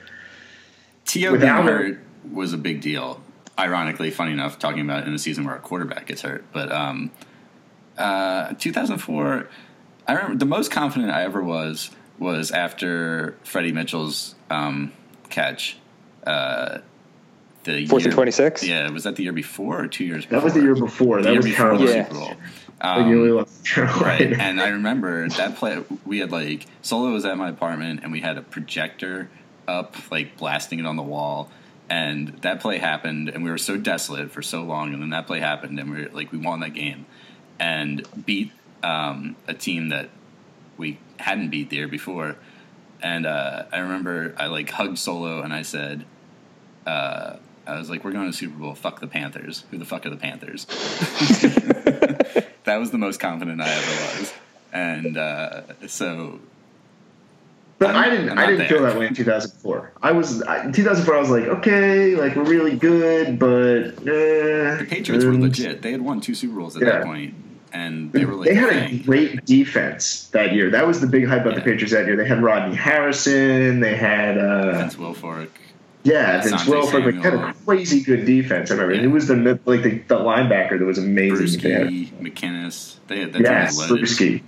[1.05, 1.31] T.O.
[1.31, 1.99] being Without her- hurt
[2.31, 3.21] was a big deal.
[3.59, 6.45] Ironically, funny enough, talking about it in a season where a quarterback gets hurt.
[6.53, 7.09] But um,
[7.97, 9.49] uh, 2004,
[10.07, 14.93] I remember the most confident I ever was was after Freddie Mitchell's um,
[15.29, 15.77] catch.
[16.25, 16.79] Uh,
[17.73, 18.63] the Fourth year, and 26?
[18.63, 20.39] Yeah, was that the year before or two years before?
[20.39, 21.17] that was the year before.
[21.17, 21.85] The That year was before Carolina.
[21.91, 22.03] the Yeah.
[22.07, 22.33] Super Bowl.
[22.83, 27.25] Like, you really Um, right and i remember that play we had like solo was
[27.25, 29.29] at my apartment and we had a projector
[29.67, 31.49] up like blasting it on the wall
[31.89, 35.25] and that play happened and we were so desolate for so long and then that
[35.25, 37.07] play happened and we were like we won that game
[37.59, 38.51] and beat
[38.83, 40.09] um, a team that
[40.77, 42.35] we hadn't beat the year before
[43.01, 46.05] and uh, i remember i like hugged solo and i said
[46.85, 48.73] uh, I was like, "We're going to Super Bowl.
[48.75, 49.65] Fuck the Panthers.
[49.71, 50.65] Who the fuck are the Panthers?"
[52.63, 54.33] that was the most confident I ever was,
[54.73, 56.39] and uh, so
[57.79, 58.29] But I'm- I didn't.
[58.31, 59.91] I'm I didn't feel that way in 2004.
[60.01, 61.15] I was I, in 2004.
[61.15, 64.77] I was like, okay, like we're really good, but eh.
[64.77, 65.81] the Patriots were legit.
[65.81, 66.89] They had won two Super Bowls at Yeah.
[66.99, 67.35] that point,
[67.73, 70.69] and they were like They had a great defense that year.
[70.71, 72.15] That was the big hype about the Patriots that year.
[72.15, 73.79] They had Rodney Harrison.
[73.79, 75.49] They had uh, Vince Wilfork.
[76.07, 77.05] Yeah, Vince Wilfork.
[77.05, 78.71] Like, had a crazy good defense.
[78.71, 78.95] I remember.
[78.95, 79.03] Yeah.
[79.03, 81.59] It was the like the, the linebacker that was amazing.
[81.61, 81.87] They had-
[82.21, 82.95] McGinest.
[83.07, 84.05] They had that Yes, team was loaded.
[84.05, 84.41] Bruschi.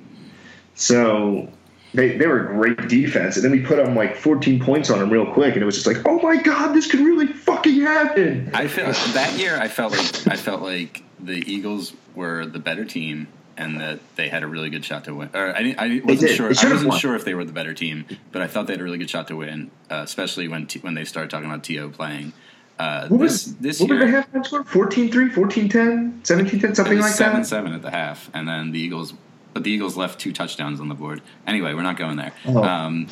[0.76, 1.50] So
[1.94, 5.00] they, they were a great defense, and then we put them like 14 points on
[5.00, 7.82] them real quick, and it was just like, oh my god, this could really fucking
[7.82, 8.52] happen.
[8.54, 9.58] I felt that year.
[9.60, 13.28] I felt like I felt like the Eagles were the better team,
[13.60, 15.30] and that they had a really good shot to win.
[15.34, 16.46] Or I, I wasn't sure.
[16.48, 18.84] I wasn't sure if they were the better team, but I thought they had a
[18.86, 21.90] really good shot to win, uh, especially when T, when they started talking about T.O.
[21.90, 22.34] playing.
[22.80, 24.64] Uh, What this was this what year was the halftime score?
[24.64, 27.46] 14-3, 14-10, 17-10, something like seven that.
[27.46, 29.14] seven at the half, and then the Eagles.
[29.52, 31.22] But the Eagles left two touchdowns on the board.
[31.46, 32.32] Anyway, we're not going there.
[32.48, 32.64] Oh.
[32.64, 33.08] Um,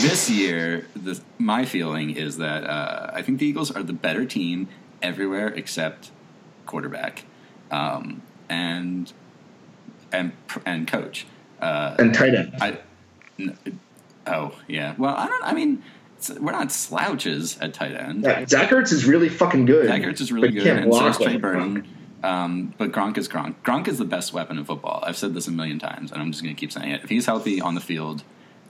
[0.00, 4.24] this year, the, my feeling is that uh, I think the Eagles are the better
[4.24, 4.68] team
[5.02, 6.12] everywhere except
[6.64, 7.24] quarterback
[7.72, 9.12] um, and
[10.12, 10.32] and
[10.66, 11.26] and coach.
[11.60, 12.54] Uh, And tight end.
[12.60, 12.78] I,
[13.38, 13.56] n-
[14.26, 14.94] oh yeah.
[14.98, 15.44] Well, I don't.
[15.44, 15.82] I mean,
[16.40, 18.22] we're not slouches at tight end.
[18.24, 19.86] Yeah, Zach Ertz is really fucking good.
[19.86, 21.86] Zach Ertz is really but he good, can't and so is Trey like Burton.
[22.24, 23.54] Um, but Gronk is Gronk.
[23.64, 25.02] Gronk is the best weapon in football.
[25.06, 27.04] I've said this a million times, and I'm just going to keep saying it.
[27.04, 28.24] If he's healthy on the field,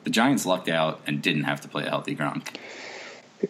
[0.04, 2.56] the Giants lucked out and didn't have to play a healthy Gronk.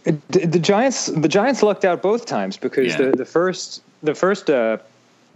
[0.05, 0.13] The,
[0.47, 3.07] the Giants the Giants lucked out both times because Yeah.
[3.11, 4.79] the, the first the first uh,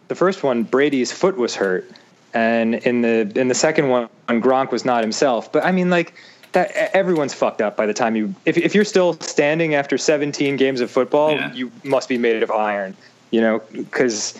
[0.09, 1.91] the first one Brady's foot was hurt,
[2.35, 5.53] and in the in the second one Gronk was not himself.
[5.53, 6.15] But I mean, like
[6.53, 10.57] that everyone's fucked up by the time you if if you're still standing after 17
[10.57, 11.53] games of football, Yeah.
[11.53, 12.97] you must be made of iron,
[13.31, 14.39] you know, because.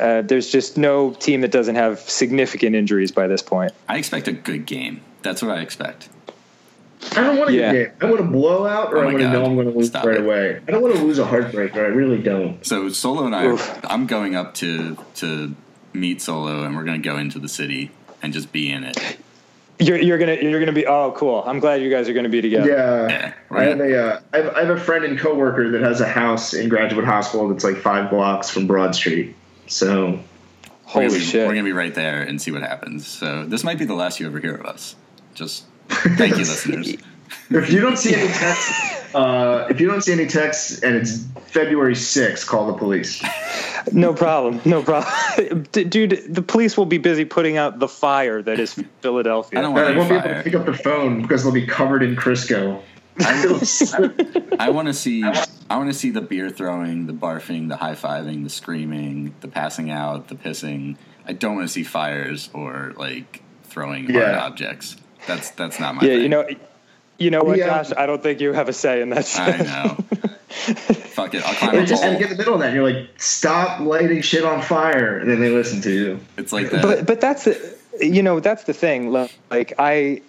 [0.00, 3.70] Uh, there's just no team that doesn't have significant injuries by this point.
[3.88, 5.00] I expect a good game.
[5.22, 6.08] That's what I expect.
[7.12, 7.72] I don't want to Yeah.
[7.72, 9.70] get I want to blow out, or Oh I my want to know I'm going
[9.70, 10.24] to lose Stop right it.
[10.24, 10.60] away.
[10.66, 11.76] I don't want to lose a heartbreaker.
[11.76, 12.66] I really don't.
[12.66, 13.78] So Solo and I, Oof.
[13.84, 15.54] I'm going up to to
[15.94, 17.90] meet Solo, and we're going to go into the city
[18.22, 19.18] and just be in it.
[19.80, 21.42] You're you're gonna you're gonna be oh cool.
[21.44, 22.70] I'm glad you guys are gonna be together.
[22.70, 23.08] Yeah.
[23.08, 23.90] Yeah, I have right.
[23.90, 26.68] a uh, I have, I have a friend and coworker that has a house in
[26.68, 29.34] Graduate Hospital that's like five blocks from Broad Street.
[29.66, 30.20] So
[30.84, 31.40] Holy we're gonna, be- shit.
[31.40, 33.06] We're going to be right there and see what happens.
[33.06, 34.94] So this might be the last you ever hear of us.
[35.34, 36.94] Just thank you, listeners.
[37.50, 38.70] If you don't see any text,
[39.14, 43.22] Uh, if you don't see any texts and it's February 6th, call the police.
[43.92, 44.60] No problem.
[44.64, 45.62] No problem.
[45.72, 49.58] Dude, the police will be busy putting out the fire that is Philadelphia.
[49.60, 51.52] I don't I want won't any be able to pick up the phone because they'll
[51.52, 52.80] be covered in Crisco.
[53.20, 53.46] I
[54.70, 55.22] want to see.
[55.22, 59.48] I want to see the beer throwing, the barfing, the high fiving, the screaming, the
[59.48, 60.96] passing out, the pissing.
[61.24, 64.44] I don't want to see fires or like throwing hard Yeah.
[64.44, 64.96] objects.
[65.28, 66.02] That's that's not my.
[66.02, 66.22] yeah, thing.
[66.22, 66.44] you know,
[67.18, 67.82] you know what, Yeah.
[67.82, 67.92] Josh?
[67.96, 69.30] I don't think you have a say in that.
[69.38, 69.66] I shit.
[69.66, 69.88] know.
[71.14, 71.42] Fuck it.
[71.46, 72.20] I'll climb a And just and pole.
[72.20, 72.66] get in the middle of that.
[72.68, 75.18] And you're like, stop lighting shit on fire.
[75.18, 76.20] And then they listen to you.
[76.36, 76.82] It's like that.
[76.82, 80.20] but but that's the you know that's the thing like i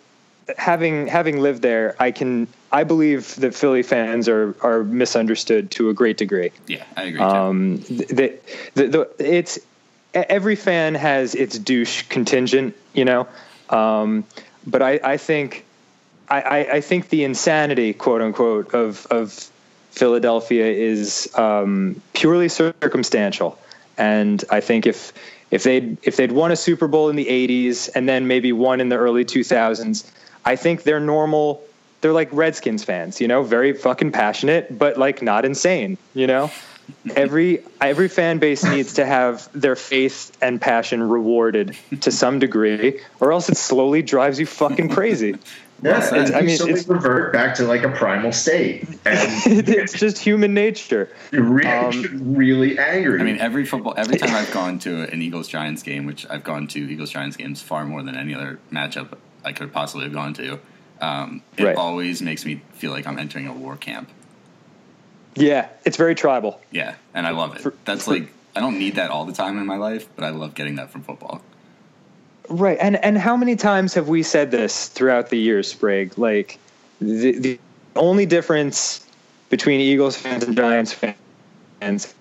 [0.56, 5.90] having having lived there i can i believe that philly fans are are misunderstood to
[5.90, 7.18] a great degree yeah, I agree.
[7.20, 7.26] too.
[7.26, 8.34] um the,
[8.76, 9.58] the, the it's
[10.14, 13.28] every fan has its douche contingent you know
[13.72, 14.24] um
[14.68, 15.66] but i i think
[16.30, 19.50] I, I, I think the insanity, quote unquote, of of
[19.92, 23.58] Philadelphia is um, purely circumstantial,
[23.98, 25.14] and I think if
[25.52, 28.82] if they if they'd won a Super Bowl in the '80s and then maybe one
[28.82, 30.10] in the early 2000s,
[30.44, 31.64] I think they're normal.
[32.02, 36.52] They're like Redskins fans, you know, very fucking passionate, but like not insane, you know.
[37.16, 43.02] Every every fan base needs to have their faith and passion rewarded to some degree,
[43.20, 45.36] or else it slowly drives you fucking crazy.
[45.84, 46.32] Yeah, said.
[46.32, 48.88] I mean, slowly it's- revert back to like a primal state.
[49.06, 51.10] And it's just human nature.
[51.32, 53.20] you're really, Um, really angry.
[53.20, 56.44] I mean, every football, every time I've gone to an Eagles Giants game, which I've
[56.44, 59.10] gone to Eagles Giants games far more than any other matchup
[59.44, 60.60] I could possibly have gone to,
[61.02, 61.76] um, it Right.
[61.76, 64.10] always makes me feel like I'm entering a war camp.
[65.36, 66.62] Yeah, it's very tribal.
[66.72, 67.62] Yeah, and I love it.
[67.62, 70.24] For- That's for- like I don't need that all the time in my life, but
[70.24, 71.42] I love getting that from football.
[72.50, 72.78] Right.
[72.80, 76.18] And and how many times have we said this throughout the years, Sprague?
[76.18, 76.60] Like
[77.00, 77.60] the the
[77.96, 79.06] only difference
[79.50, 82.14] between Eagles fans and Giants fans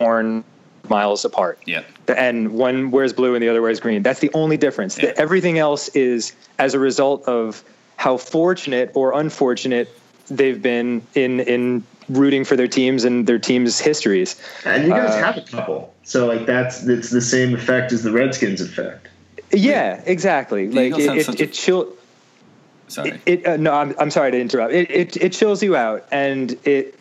[0.00, 0.42] are
[0.88, 1.58] miles apart.
[1.66, 4.02] Yeah, And one wears blue and the other wears green.
[4.02, 5.00] That's the only difference.
[5.00, 5.12] Yeah.
[5.16, 7.62] Everything else is as a result of
[7.96, 9.88] how fortunate or unfortunate
[10.28, 14.40] they've been in in rooting for their teams and their teams' histories.
[14.64, 18.02] and you guys uh, have a couple, so like that's it's the same effect as
[18.02, 19.08] the Redskins effect.
[19.54, 20.66] Yeah, exactly.
[20.66, 21.92] The like it, it, a- it chill.
[22.88, 23.20] sorry.
[23.26, 24.72] It, uh, no, I'm, I'm sorry to interrupt.
[24.72, 26.98] It, it it chills you out, and it.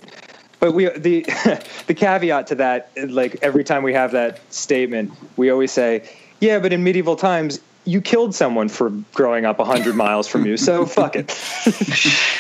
[0.60, 1.22] But we the
[1.88, 6.60] the caveat to that, like every time we have that statement, we always say, "Yeah,
[6.60, 10.86] but in medieval times, you killed someone for growing up hundred miles from you, so
[10.98, 11.32] fuck it."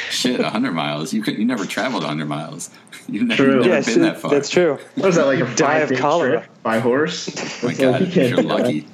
[0.09, 1.13] Shit, 100 miles.
[1.13, 2.69] You could you never traveled 100 miles.
[3.09, 3.55] You've never, True.
[3.57, 4.31] never yes, been that far.
[4.31, 4.79] that's true.
[4.95, 6.39] What is that like a Die of five cholera.
[6.39, 7.27] trip by horse?
[7.27, 8.87] Oh my It's like, you can't you're lucky.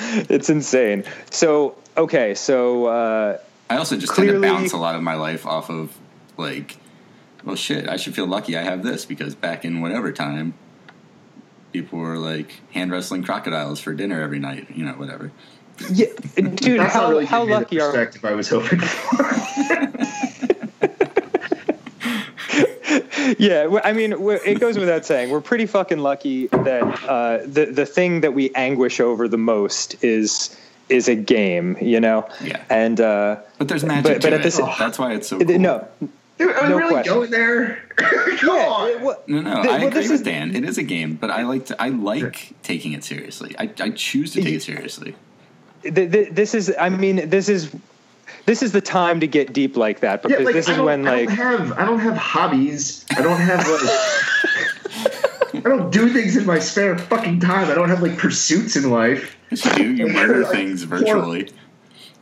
[0.00, 1.04] It's insane.
[1.30, 3.38] So okay, so uh,
[3.70, 5.96] I also just tend to bounce a lot of my life off of
[6.36, 6.76] like,
[7.44, 7.88] well, shit.
[7.88, 10.54] I should feel lucky I have this because back in whatever time,
[11.72, 14.68] people were like hand wrestling crocodiles for dinner every night.
[14.74, 15.30] You know, whatever.
[15.92, 19.88] yeah, dude, That's how, not really how lucky are perspective I was hoping for.
[23.38, 27.84] Yeah, I mean, it goes without saying, we're pretty fucking lucky that uh, the the
[27.84, 30.56] thing that we anguish over the most is
[30.88, 32.26] is a game, you know.
[32.42, 32.62] Yeah.
[32.70, 34.42] And uh, But there's magic But- but to at it.
[34.44, 35.58] this- That's why it's so cool.
[35.58, 35.86] no,
[36.38, 37.14] Dude, are we No really question.
[37.14, 37.82] going there?
[37.96, 38.88] Come yeah, on.
[38.90, 40.54] it- what- No, no, th- I well, agree this with is- Dan.
[40.54, 43.54] It is a game, but I like to, I like taking it seriously.
[43.58, 45.14] I, I choose to take it seriously.
[45.82, 47.70] th- th- this is, I mean, this is
[48.44, 50.76] this is the time to get deep like that Yeah, because like, this I is
[50.78, 53.04] don't, when I like don't have I don't have hobbies.
[53.10, 57.70] I don't have like I don't do things in my spare fucking time.
[57.70, 59.36] I don't have like pursuits in life.
[59.50, 59.94] Yes, you do.
[59.94, 61.50] You murder things poor- virtually.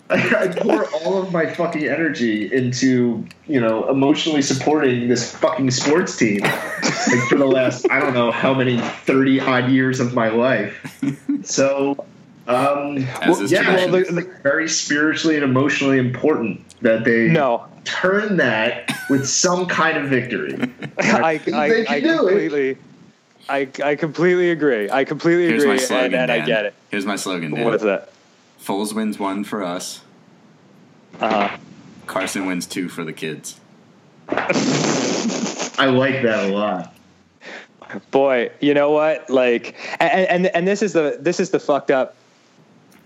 [0.09, 5.71] I, I pour all of my fucking energy into you know emotionally supporting this fucking
[5.71, 10.15] sports team like for the last I don't know how many thirty odd years of
[10.15, 10.97] my life.
[11.45, 12.05] So.
[12.49, 13.91] Um, As is yeah, tradition.
[13.91, 19.67] well, it's like very spiritually and emotionally important that they no, turn that with some
[19.67, 20.55] kind of victory.
[20.99, 22.19] I think I, they I can do it.
[22.19, 22.79] completely.
[23.49, 24.91] I, I completely agree.
[24.91, 26.75] I completely Here's agree, my slogan, and, and I get it.
[26.91, 27.65] Here's my slogan, Dan.
[27.65, 28.13] What is that?
[28.67, 30.01] Foles wins one for us.
[31.21, 31.57] Uh,
[32.07, 33.61] Carson wins two for the kids.
[34.29, 36.93] I like that a lot.
[38.11, 41.93] boy you know what like and, and and this is the this is the fucked
[41.93, 42.17] up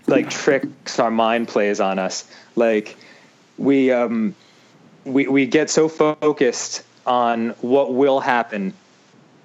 [0.07, 2.97] like tricks our mind plays on us like
[3.59, 4.33] we um
[5.05, 8.73] we we get so focused on what will happen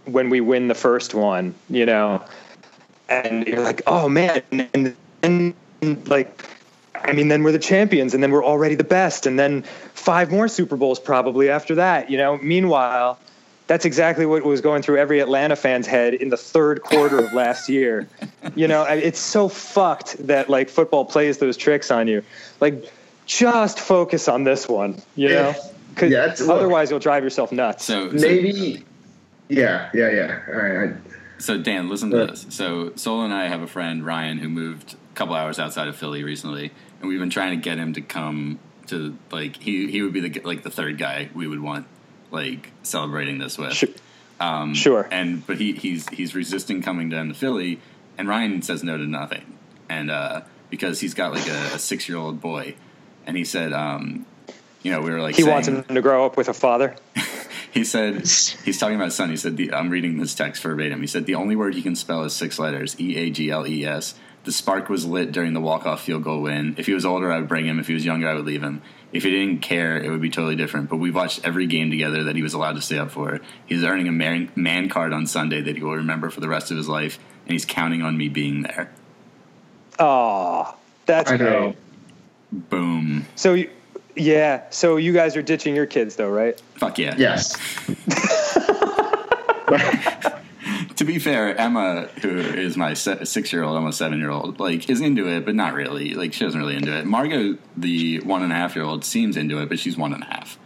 [0.07, 2.25] when we win the first one you know
[3.11, 6.45] and you're like oh man and then like
[6.95, 9.63] I mean, then we're the champions, and then we're already the best, and then
[9.95, 12.11] five more Super Bowls probably after that.
[12.11, 12.39] You know.
[12.39, 13.19] Meanwhile,
[13.67, 17.33] that's exactly what was going through every Atlanta fan's head in the third quarter of
[17.33, 18.09] last year.
[18.55, 22.23] You know, it's so fucked that like football plays those tricks on you.
[22.61, 22.91] Like,
[23.27, 25.03] just focus on this one.
[25.17, 25.55] You know,
[25.91, 26.57] because Yeah, it's- look.
[26.57, 27.85] otherwise you'll drive yourself nuts.
[27.85, 28.85] So, so Maybe.
[29.49, 30.41] Yeah, yeah, yeah.
[30.49, 30.91] All right.
[30.91, 32.25] I, So Dan, listen to Yeah.
[32.27, 32.47] this.
[32.51, 35.97] So Sol and I have a friend Ryan who moved a couple hours outside of
[35.97, 40.03] Philly recently, and we've been trying to get him to come to like he he
[40.03, 41.87] would be the like the third guy we would want
[42.31, 43.73] like celebrating this with.
[43.73, 43.89] Sure.
[44.39, 45.09] Um, Sure.
[45.11, 47.81] And but he he's he's resisting coming down to Philly,
[48.19, 49.57] and Ryan says no to nothing,
[49.89, 52.77] and uh, because he's got like a, a six year old boy,
[53.27, 54.27] and he said, um,
[54.83, 56.95] you know, we were like he saying, wants him to grow up with a father.
[57.73, 59.31] he said he's talking about his son.
[59.31, 61.01] He said the, I'm reading this text verbatim.
[61.01, 63.67] He said the only word he can spell is six letters: E A G L
[63.67, 64.15] E S.
[64.47, 66.77] The spark was lit during the walk off field goal win.
[66.79, 67.79] If he was older, I would bring him.
[67.81, 68.81] If he was younger, I would leave him.
[69.13, 70.89] If he didn't care, it would be totally different.
[70.89, 73.41] But we've watched every game together that he was allowed to stay up for.
[73.67, 76.71] He's earning a man, man card on Sunday that he will remember for the rest
[76.71, 78.91] of his life, and he's counting on me being there.
[79.99, 81.75] Oh, that's I know.
[82.53, 82.71] great.
[82.71, 83.27] Boom.
[83.35, 83.71] So, you-
[84.15, 84.63] yeah.
[84.71, 86.59] So you guys are ditching your kids, though, right?
[86.77, 87.15] Fuck yeah.
[87.19, 87.57] Yes.
[91.07, 95.45] to be fair, Emma, who is my se- six-year-old, almost seven-year-old, like is into it,
[95.45, 96.15] but not really.
[96.15, 97.07] Like she doesn't really into it.
[97.07, 100.59] Margot, the one and a half-year-old, seems into it, but she's one and a half.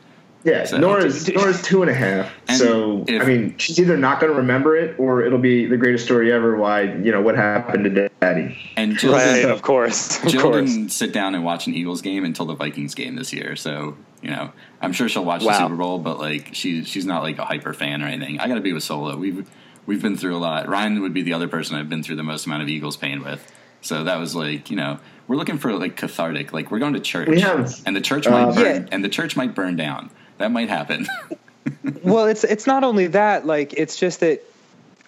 [0.43, 2.33] Yeah, So- Nora's Nora's two and a half.
[2.49, 5.67] And so if- I mean, she's either not going to remember it, or it'll be
[5.67, 6.57] the greatest story ever.
[6.57, 8.57] Why you know what happened to Daddy?
[8.77, 9.35] And Jill, Right.
[9.35, 10.25] didn't, Of course.
[10.25, 10.73] Of Jill course.
[10.73, 13.55] didn't sit down and watch an Eagles game until the Vikings game this year.
[13.57, 14.51] So you know,
[14.83, 17.75] I'm sure she'll watch the Super Bowl, but like she she's not like a hyper
[17.75, 18.39] fan or anything.
[18.41, 19.17] I got to be with Solo.
[19.17, 19.47] We've
[19.91, 20.69] we've been through a lot.
[20.69, 23.25] Ryan would be the other person I've been through the most amount of Eagles pain
[23.25, 23.43] with.
[23.83, 26.53] So that was like you know we're looking for like cathartic.
[26.53, 28.89] Like we're going to church, We have- and the church might uh, burn, Yeah.
[28.93, 30.11] and the church might burn down.
[30.39, 31.07] That might happen.
[32.03, 33.47] well, it's it's not only that.
[33.47, 34.43] Like, it's just that.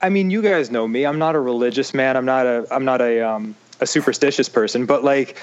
[0.02, 1.06] I mean, you guys know me.
[1.06, 2.16] I'm not a religious man.
[2.16, 2.66] I'm not a.
[2.70, 4.84] I'm not a um a superstitious person.
[4.86, 5.38] But like,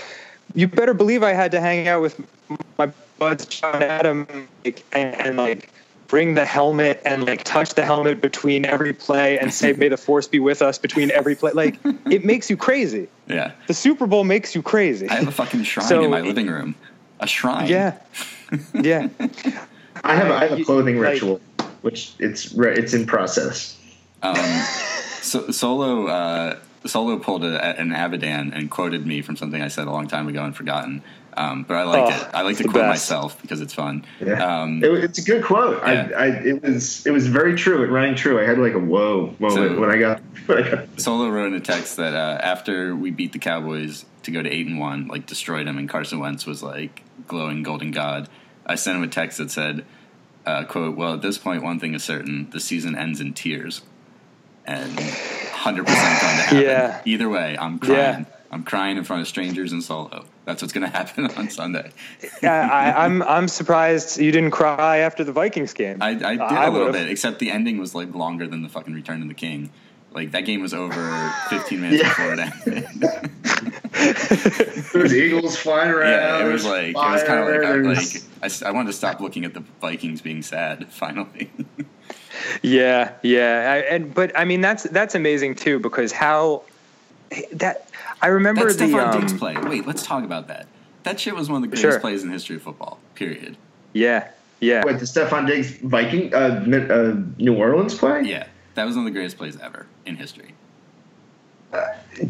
[0.53, 2.21] you better believe I had to hang out with
[2.77, 4.27] my buds John Adam
[4.65, 5.69] like, and, and like
[6.09, 9.95] bring the helmet and like touch the helmet between every play and say may the
[9.95, 14.07] force be with us between every play like it makes you crazy yeah, the super
[14.07, 16.75] bowl makes you crazy I have a fucking shrine So- in my living room.
[17.21, 17.67] A shrine.
[17.67, 17.97] yeah
[18.73, 19.07] yeah
[20.03, 21.39] I have a, I have a clothing like- ritual,
[21.81, 23.77] which it's it's in process.
[24.23, 24.35] Um,
[25.21, 29.87] so, Solo uh, Solo pulled a, an avidan and quoted me from something I said
[29.87, 31.03] a long time ago and forgotten.
[31.39, 32.27] Um, but I like Oh, it.
[32.33, 32.89] I like to quote best.
[32.89, 34.03] myself because it's fun.
[34.19, 35.81] Yeah, Um, it, it's a good quote.
[35.85, 36.09] yeah.
[36.17, 37.81] I, I it was it was very true.
[37.83, 38.41] It rang true.
[38.41, 41.47] I had like a whoa moment So- when I got when I got Solo wrote
[41.47, 44.79] in a text that uh, after we beat the Cowboys to go to eight and
[44.79, 48.27] one, like destroyed them, and Carson Wentz was like glowing golden god.
[48.65, 49.85] I sent him a text that said,
[50.45, 53.81] uh, "quote Well, at this point, one thing is certain: the season ends in tears,
[54.65, 54.91] and
[55.53, 56.59] hundred percent going to happen.
[56.63, 57.01] Yeah.
[57.05, 58.25] Either way, I'm Yeah.
[58.49, 58.59] Crying.
[58.59, 60.25] I'm crying in front of strangers in Solo.
[60.45, 61.91] That's what's going to happen on Sunday.
[62.43, 65.97] I, I, I'm I'm surprised you didn't cry after the Vikings game.
[66.01, 67.01] I, I did I a little would've.
[67.01, 69.69] bit, except the ending was like longer than the fucking Return of the King.
[70.11, 72.09] Like that game was over 15 minutes Yeah.
[72.09, 72.87] before it ended.
[74.93, 76.09] there was eagles flying around.
[76.09, 78.45] yeah, it was there's like it was kind of fire, like I, there's- like I,
[78.45, 80.87] s- I wanted to stop looking at the Vikings being sad.
[80.91, 81.51] Finally,
[82.63, 86.63] Yeah, yeah, I, and but I mean that's that's amazing too because how
[87.53, 87.89] that
[88.21, 89.55] I remember that the Stefon um, Diggs play.
[89.57, 90.67] Wait, let's talk about that.
[91.03, 91.99] That shit was one of the greatest Sure.
[91.99, 92.99] plays in the history of football.
[93.15, 93.55] Period.
[93.93, 98.23] yeah yeah What the Stefon Diggs Viking uh, uh, New Orleans play?
[98.23, 100.53] Yeah, that was one of the greatest plays ever in history.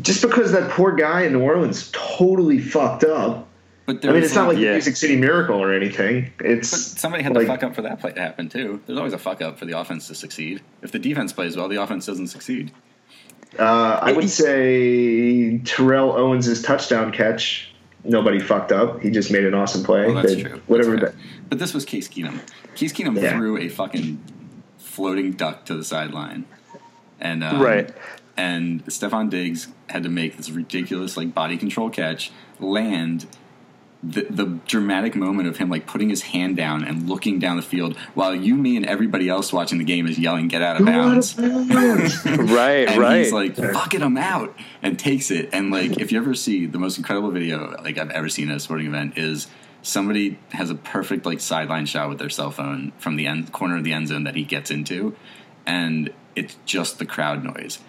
[0.02, 3.48] Just because that poor guy in New Orleans totally fucked up.
[3.86, 4.68] But there I mean, was it's not like Yeah.
[4.70, 6.32] the Music City Miracle or anything.
[6.38, 8.82] But It's somebody had like, to fuck up for that play to happen too.
[8.86, 10.62] There's always a fuck up for the offense to succeed.
[10.84, 12.72] If the defense plays well, the offense doesn't succeed.
[13.58, 17.72] Uh, I would say Terrell Owens' touchdown catch.
[18.04, 19.02] Nobody fucked up.
[19.02, 20.06] He just made an awesome play.
[20.06, 20.62] Well, that's But true.
[20.68, 20.98] Whatever.
[20.98, 21.22] That's that.
[21.50, 22.40] But this was Case Keenum.
[22.76, 23.36] Case Keenum Yeah.
[23.38, 24.22] threw a fucking
[24.78, 26.46] floating duck to the sideline,
[27.20, 27.92] and um, Right.
[28.38, 33.26] And Stefon Diggs had to make this ridiculous like body control catch, land.
[34.02, 37.62] The, the dramatic moment of him like putting his hand down and looking down the
[37.62, 40.86] field while you, me, and everybody else watching the game is yelling, "Get out of
[40.86, 43.18] bounds!" right and right.
[43.18, 45.50] he's like fucking him out and takes it.
[45.52, 48.58] And like if you ever see the most incredible video like i've ever seen at
[48.58, 49.47] a sporting event is
[49.82, 53.78] somebody has a perfect like sideline shot with their cell phone from the end corner
[53.78, 55.16] of the end zone that he gets into
[55.66, 57.80] and it's just the crowd noise.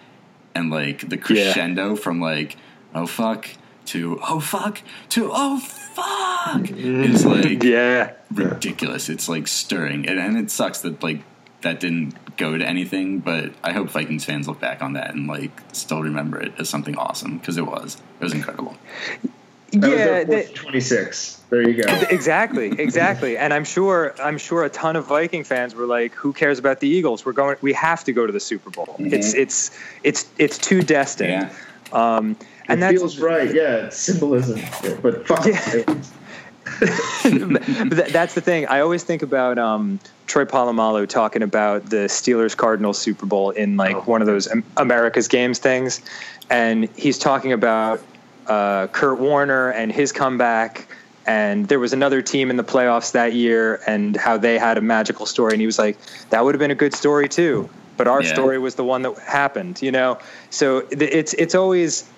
[0.53, 2.57] And like the crescendo from like
[2.93, 3.49] oh fuck
[3.91, 8.13] to oh fuck to oh fuck is like Yeah.
[8.33, 9.09] ridiculous.
[9.09, 11.21] It's like stirring, and, and it sucks that like
[11.61, 13.19] that didn't go to anything.
[13.19, 16.69] But I hope Vikings fans look back on that and like still remember it as
[16.69, 17.97] something awesome because it was.
[18.19, 18.77] It was incredible.
[19.73, 20.05] That was yeah.
[20.05, 21.37] their they- 26.
[21.49, 21.93] There you go.
[22.09, 26.31] exactly exactly and i'm sure i'm sure a ton of viking fans were like who
[26.31, 29.33] cares about the eagles we're going we have to go to the super bowl it's
[29.33, 31.49] it's it's it's too destined
[31.91, 32.37] um
[32.71, 33.53] and it feels right.
[33.53, 34.59] Yeah, it's symbolism.
[35.01, 35.45] But fuck.
[35.45, 35.83] Yeah.
[35.85, 35.99] But
[37.23, 38.67] th- that's the thing.
[38.67, 43.77] I always think about um, Troy Polamalu talking about the Steelers Cardinals Super Bowl in
[43.77, 44.01] like Oh.
[44.01, 44.47] one of those
[44.77, 46.01] America's Games things,
[46.49, 48.01] and he's talking about
[48.47, 50.87] uh, Kurt Warner and his comeback.
[51.27, 54.81] And there was another team in the playoffs that year, and how they had a
[54.81, 55.53] magical story.
[55.53, 55.97] And he was like,
[56.31, 58.33] "That would have been a good story too." But our Yeah.
[58.33, 60.17] story was the one that happened, you know.
[60.49, 62.09] So th- it's it's always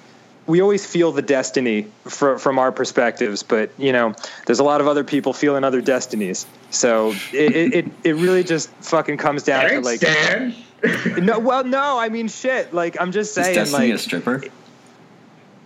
[0.46, 4.14] we always feel the destiny fr- from our perspectives, but you know,
[4.46, 6.46] there's a lot of other people feeling other destinies.
[6.70, 10.56] So it, it, it, it really just fucking comes down to Thanks, like, Dan.
[11.26, 12.74] no, well, no, I mean, shit.
[12.74, 14.44] Like, I'm just Is saying, Destiny like, a stripper?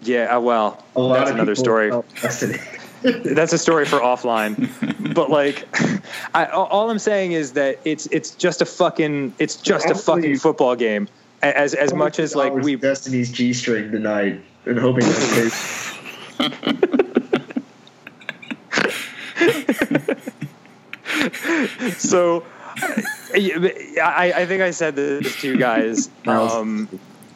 [0.01, 1.91] yeah, uh, well, A lot that's of another story.
[2.21, 2.59] Destiny.
[3.03, 5.13] That's a story for offline.
[5.13, 5.67] but like,
[6.33, 9.93] I, all all I'm saying is that it's it's just a fucking it's just a
[9.93, 11.07] fucking football game.
[11.43, 15.87] As as much as like we Destiny's G string tonight and hoping that case.
[21.97, 22.43] so
[23.33, 26.09] I, I think I said this to you guys.
[26.25, 26.87] Um,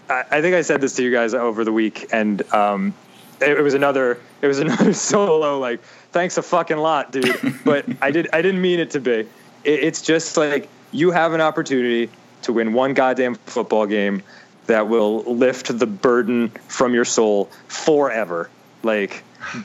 [0.10, 2.94] I, I think I said this to you guys over the week, and um,
[3.40, 7.36] it, it was another it was another solo like thanks a fucking lot, dude.
[7.64, 9.12] But I did I didn't mean it to be.
[9.12, 9.28] It,
[9.64, 12.10] it's just like you have an opportunity
[12.44, 14.24] to win one goddamn football game
[14.72, 18.50] that will lift the burden from your soul forever.
[18.84, 19.22] Like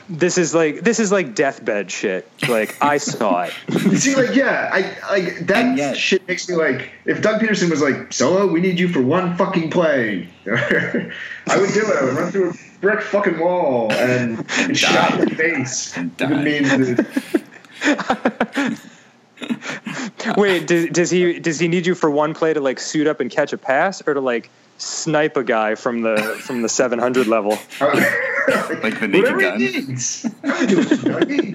[0.09, 2.29] this is like this is like deathbed shit.
[2.47, 3.53] Like I saw it.
[3.69, 4.81] You see, like, yeah, I
[5.17, 6.91] like that yet- shit makes me like.
[7.05, 11.73] If Doug Pederson was like, "Solo, we need you for one fucking play," I would
[11.73, 11.97] do it.
[11.97, 15.95] I would run through a brick fucking wall and get shot in the face.
[15.95, 16.97] And die.
[20.27, 22.79] Mean that- Wait, does, does he does he need you for one play to like
[22.79, 26.61] suit up and catch a pass, or to like snipe a guy from the from
[26.61, 27.57] the 700 level?
[28.81, 29.53] Like the naked Whatever gun?
[30.43, 31.53] I would do it, Dougie.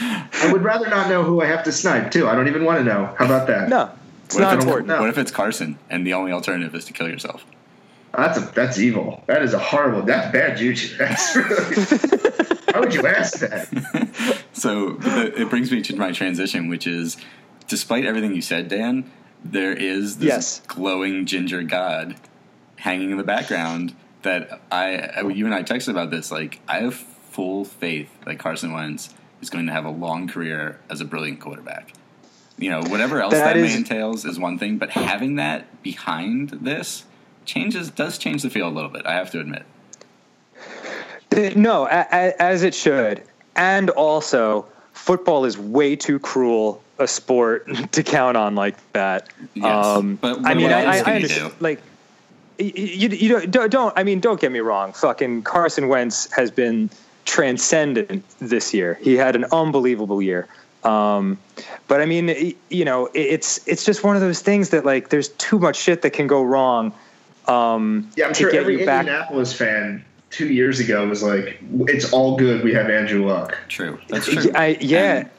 [0.44, 2.28] I would rather not know who I have to snipe too.
[2.28, 3.14] I don't even want to know.
[3.16, 3.68] How about that?
[3.68, 3.90] No,
[4.24, 4.88] it's What not if, it's, important.
[4.88, 5.00] No.
[5.00, 7.44] what if it's Carson and the only alternative is to kill yourself?
[8.18, 9.22] Oh, that's a, that's evil.
[9.26, 10.02] That is a horrible.
[10.02, 10.96] That's bad juju.
[10.98, 12.58] That's really.
[12.72, 14.42] How would you ask that?
[14.56, 17.18] So the, it brings me to my transition, which is,
[17.68, 19.10] despite everything you said, Dan,
[19.44, 20.62] there is this Yes.
[20.66, 22.16] glowing ginger god
[22.76, 26.32] hanging in the background that I, you and I texted about this.
[26.32, 29.12] Like, I have full faith that Carson Wentz
[29.42, 31.92] is going to have a long career as a brilliant quarterback.
[32.56, 35.82] You know, whatever else That that, is- may entails is one thing, but having that
[35.82, 37.04] behind this
[37.46, 39.06] changes does change the feel a little bit.
[39.06, 39.62] I have to admit.
[41.34, 43.22] Uh, No, as it should.
[43.54, 49.28] And also, football is way too cruel a sport to count on like that.
[49.62, 51.50] Um, Yes, but I what- mean, I, I, understand.
[51.50, 51.56] do?
[51.60, 51.82] Like,
[52.58, 53.92] you, you don't, don't, don't.
[53.98, 54.92] I mean, don't get me wrong.
[54.94, 56.88] Fucking Carson Wentz has been
[57.26, 58.98] transcendent this year.
[59.02, 60.48] He had an unbelievable year.
[60.82, 61.36] Um,
[61.88, 65.28] but I mean, you know, it's it's just one of those things that like there's
[65.30, 66.92] too much shit that can go wrong.
[67.48, 69.00] Um, Yeah, I'm sure every you back.
[69.06, 72.64] Indianapolis fan two years ago was like, "It's all good.
[72.64, 73.98] We have Andrew Luck." True.
[74.08, 74.50] That's true.
[74.54, 75.16] I, yeah.
[75.18, 75.30] And-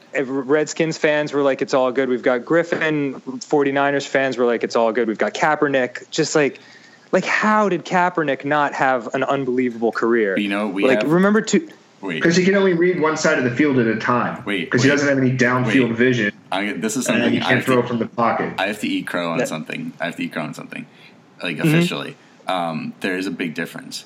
[0.48, 2.08] Redskins fans were like, it's all good.
[2.08, 3.20] We've got Griffin.
[3.20, 5.06] 49ers fans were like, it's all good.
[5.06, 6.10] We've got Kaepernick.
[6.10, 6.58] Just like,
[7.12, 10.36] like, how did Kaepernick not have an unbelievable career?
[10.38, 11.68] You know, we like, have- remember to,
[12.00, 14.42] Because he can only read one side of the field at a time.
[14.46, 15.96] Wait, because he doesn't have any downfield Wait.
[15.96, 18.54] vision, I, this is and something he I can't have, throw to, from the pocket.
[18.58, 19.92] I have to eat crow on That- something.
[20.00, 20.86] I have to eat crow on something,
[21.42, 21.68] like Mm-hmm.
[21.68, 22.16] officially.
[22.46, 24.04] Um, there is a big difference.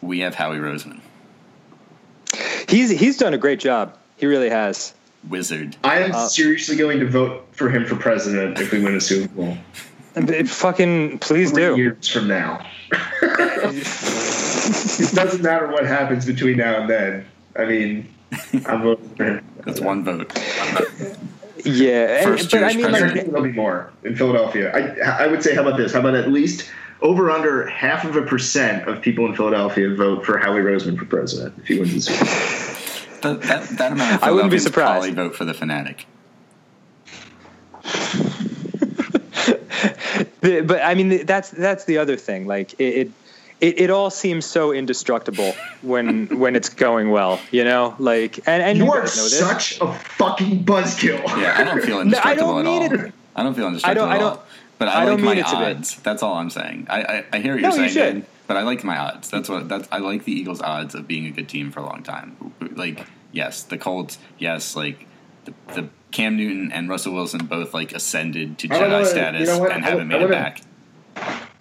[0.00, 1.00] We have Howie Roseman,
[2.68, 3.96] he's, he's done a great job.
[4.16, 4.94] He really has.
[5.28, 5.76] wizard.
[5.84, 9.00] I am Uh, seriously going to vote for him for president if we win a
[9.00, 9.56] Super Bowl.
[10.46, 11.76] Fucking, please Three do.
[11.76, 12.66] years from now.
[13.22, 17.24] it doesn't matter what happens between now and then.
[17.56, 18.12] I mean,
[18.66, 19.44] I'm voting for him.
[19.64, 20.32] That's one vote.
[21.64, 22.16] Yeah.
[22.18, 23.14] and- First but I Jewish mean, I like, president.
[23.20, 24.72] think there'll be more in Philadelphia.
[24.74, 25.92] I, I would say, how about this?
[25.92, 30.24] How about at least over under half of a percent of people in Philadelphia vote
[30.24, 33.34] for Howie Roseman for president if he wins the Super Bowl.
[33.34, 35.14] That, that, that amount of I wouldn't be Philadelphians surprised.
[35.14, 36.06] Probably vote for the fanatic.
[40.40, 42.46] But I mean, that's that's the other thing.
[42.48, 43.10] Like it, it
[43.62, 47.94] it, it all seems so indestructible when when it's going well, you know.
[47.98, 49.38] Like, and, and You you, are guys know this.
[49.38, 51.24] such a fucking buzzkill.
[51.40, 53.06] Yeah, I don't feel No, I indestructible don't at all.
[53.06, 54.44] it- I don't feel indestructible I at don't- all.
[54.78, 55.64] But I, I like don't my mean it to be.
[55.64, 55.96] odds.
[56.02, 56.88] That's all I'm saying.
[56.90, 58.26] I, I, I hear what you're you saying, should.
[58.48, 59.30] But I like my odds.
[59.30, 61.84] That's what that's I like the Eagles' odds of being a good team for a
[61.86, 62.52] long time.
[62.74, 65.06] Like, yes, the Colts, yes, like
[65.44, 69.46] the, the Cam Newton and Russell Wilson both like ascended to Jedi wanna- status you
[69.58, 70.62] know and haven't made it wanna- back.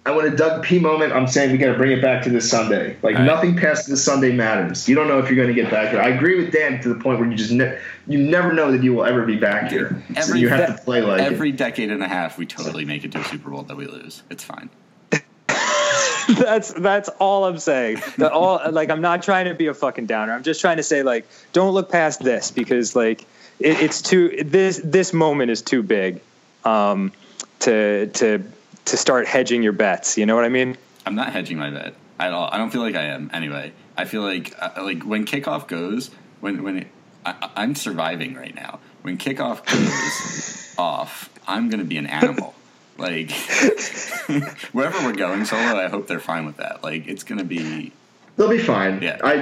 [0.03, 1.13] I want a Doug P moment.
[1.13, 2.97] I'm saying we got to bring it back to this Sunday.
[3.03, 3.25] Like All right.
[3.25, 4.89] nothing past this Sunday matters.
[4.89, 6.01] You don't know if you're going to get back here.
[6.01, 7.77] I agree with Dan to the point where you just ne-
[8.07, 10.01] you never know that you will ever be back here.
[10.21, 11.57] so you have to play like Every it.
[11.57, 14.23] decade and a half, we totally make it to a Super Bowl that we lose.
[14.31, 14.71] It's fine.
[16.27, 18.01] that's that's all I'm saying.
[18.17, 20.33] That all like I'm not trying to be a fucking downer.
[20.33, 23.21] I'm just trying to say like don't look past this because like
[23.59, 26.21] it, it's too this this moment is too big
[26.63, 27.11] um,
[27.59, 28.43] to to
[28.85, 30.17] to start hedging your bets.
[30.17, 30.77] You know what I mean?
[31.05, 32.49] I'm not hedging my bet at all.
[32.51, 33.29] I don't feel like I am.
[33.33, 36.87] Anyway, I feel like uh, like when kickoff goes, when when it,
[37.25, 38.79] I, I'm surviving right now.
[39.01, 42.53] When kickoff goes off, I'm gonna be an animal.
[42.97, 43.31] Like
[44.71, 46.83] wherever we're going solo, I hope they're fine with that.
[46.83, 47.91] Like it's gonna be,
[48.37, 49.01] They'll be fine.
[49.01, 49.17] Yeah.
[49.23, 49.33] I,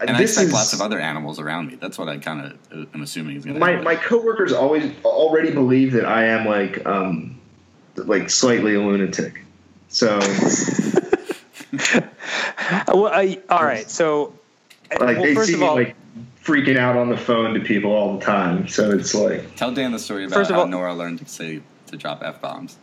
[0.00, 1.74] and I this expect is, lots of other animals around me.
[1.74, 3.58] That's what I kind of am assuming is gonna.
[3.58, 3.84] my happen.
[3.84, 7.37] my coworkers always already believe that I am like um
[8.06, 9.42] like slightly a lunatic.
[9.88, 10.18] So
[12.88, 13.88] Well, I, all right.
[13.88, 14.34] So
[14.90, 15.94] like well, they first see of all, like
[16.42, 18.68] freaking out on the phone to people all the time.
[18.68, 21.26] So it's like Tell Dan the story about First of how all- Nora learned to
[21.28, 22.76] say to drop f bombs.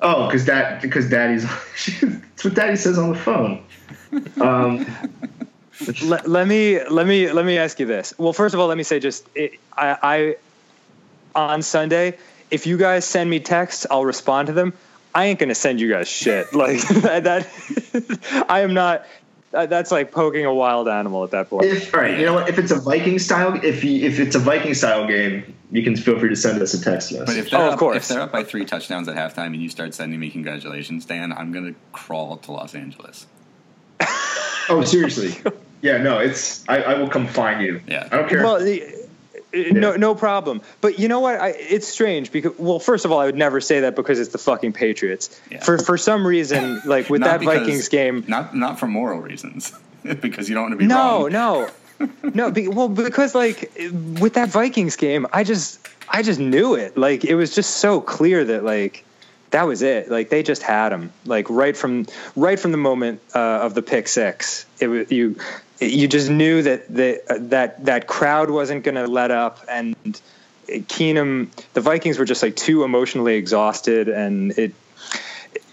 [0.00, 1.44] oh, because that because daddy's
[2.00, 3.64] that's what daddy says on the phone.
[4.40, 4.86] Um,
[6.02, 8.14] let, let me let me let me ask you this.
[8.18, 10.36] Well, first of all, let me say just it, I, I
[11.34, 12.18] on Sunday,
[12.52, 14.72] if you guys send me texts, I'll respond to them.
[15.14, 17.24] I ain't gonna send you guys shit like that.
[17.24, 19.04] that I am not.
[19.50, 21.64] that- That's like poking a wild animal at that point.
[21.66, 22.48] If all right, you know what?
[22.48, 25.96] If it's a Viking style, if you, if it's a Viking style game, you can
[25.96, 27.26] feel free to send us a text message.
[27.26, 27.96] But if they're, Oh, of course.
[27.96, 31.32] if they're up by three touchdowns at halftime and you start sending me congratulations, Dan,
[31.32, 33.26] I'm gonna crawl to Los Angeles.
[34.68, 35.34] oh, seriously?
[35.82, 37.80] Yeah, no, it's I, I will come find you.
[37.86, 38.08] Yeah.
[38.10, 38.42] I don't care.
[38.44, 38.82] Well, the,
[39.54, 40.62] no, no problem.
[40.80, 41.40] But you know what?
[41.40, 44.30] I, it's strange because, well, first of all, I would never say that because it's
[44.32, 45.38] the fucking Patriots.
[45.50, 45.62] Yeah.
[45.62, 49.72] For for some reason, like with that because- Vikings game, Not not for moral reasons,
[50.20, 51.32] because you don't want to be No, wrong.
[51.32, 51.70] no,
[52.22, 52.50] no.
[52.50, 53.72] Be, well, because like
[54.20, 56.96] with that Vikings game, I just, I just knew it.
[56.96, 59.04] Like it was just so clear that like
[59.50, 60.10] that was it.
[60.10, 61.12] Like they just had him.
[61.26, 65.36] Like right from right from the moment uh, of the pick six, it was you.
[65.82, 69.96] You just knew that the, uh, that that crowd wasn't going to let up, and
[70.68, 74.72] Keenum, the Vikings were just like too emotionally exhausted, and it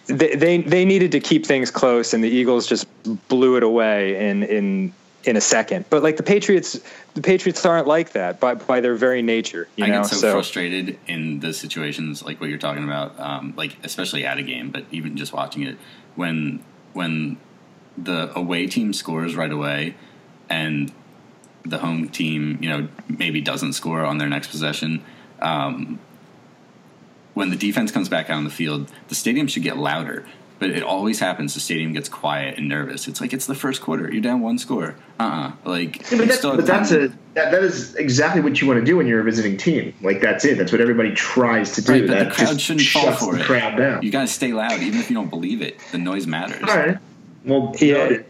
[0.08, 2.88] they, they they needed to keep things close, and the Eagles just
[3.28, 4.94] blew it away in in
[5.24, 5.86] in a second.
[5.90, 6.80] But like the Patriots,
[7.14, 9.68] the Patriots aren't like that by by their very nature.
[9.76, 13.54] You I know, get so, frustrated in the situations like what you're talking about, um,
[13.56, 15.78] like especially at a game, but even just watching it
[16.16, 17.38] when when
[18.04, 19.96] the away team scores right away
[20.50, 20.92] and
[21.64, 25.04] the home team, you know, maybe doesn't score on their next possession.
[25.42, 26.00] Um,
[27.34, 30.26] when the defense comes back out on the field, the stadium should get louder.
[30.58, 31.54] But it always happens.
[31.54, 33.08] The stadium gets quiet and nervous.
[33.08, 34.12] It's like it's the first quarter.
[34.12, 34.96] You're down one score.
[35.18, 38.68] Uh uh Like Yeah, but, that's, but that's a that, that is exactly what you
[38.68, 39.94] want to do when you're a visiting team.
[40.02, 40.58] Like that's it.
[40.58, 41.94] That's what everybody tries to do.
[41.94, 43.46] Right, but that the crowd shouldn't fall for the it.
[43.46, 44.04] crowd down.
[44.04, 45.80] You gotta stay loud, even if you don't believe it.
[45.94, 46.68] The noise matters.
[46.68, 46.98] All right.
[47.46, 47.94] Well, Yeah.
[47.96, 48.26] noted.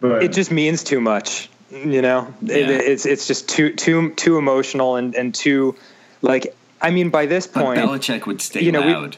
[0.00, 1.48] but it just means too much.
[1.70, 5.74] You know, it, it's it's just too too too emotional and and too
[6.22, 6.54] like.
[6.80, 9.16] I mean, by this But point, Belichick would stay you know, we- loud.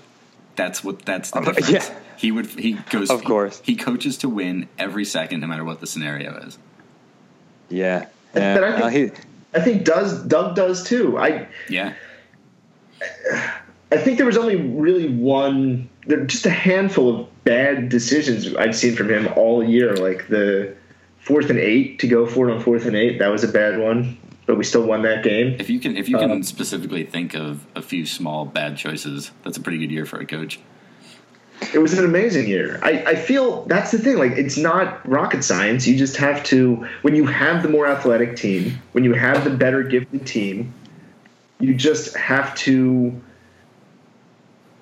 [0.54, 1.04] that's what.
[1.04, 1.70] That's the Uh, difference.
[1.70, 1.94] yeah.
[2.16, 2.46] He would.
[2.46, 3.10] He goes.
[3.10, 3.60] Of course.
[3.62, 6.56] He, he coaches to win every second, no matter what the scenario is.
[7.68, 8.54] yeah, But yeah.
[8.54, 9.20] I well, he, think-
[9.54, 11.18] I think does Doug does too.
[11.18, 11.92] I Yeah.
[13.92, 18.74] I think there was only really one, there, just a handful of bad decisions I'd
[18.74, 19.96] seen from him all year.
[19.96, 20.76] Like the
[21.20, 23.78] fourth and eight to go for it on fourth and eight, that was a bad
[23.78, 25.56] one, but we still won that game.
[25.58, 29.30] If you can, if you can Um, specifically think of a few small bad choices,
[29.44, 30.58] that's a pretty good year for a coach.
[31.72, 32.78] It was an amazing year.
[32.82, 34.18] I, I feel that's the thing.
[34.18, 35.86] Like it's not rocket science.
[35.86, 39.50] You just have to when you have the more athletic team, when you have the
[39.50, 40.74] better gifted team,
[41.58, 43.18] you just have to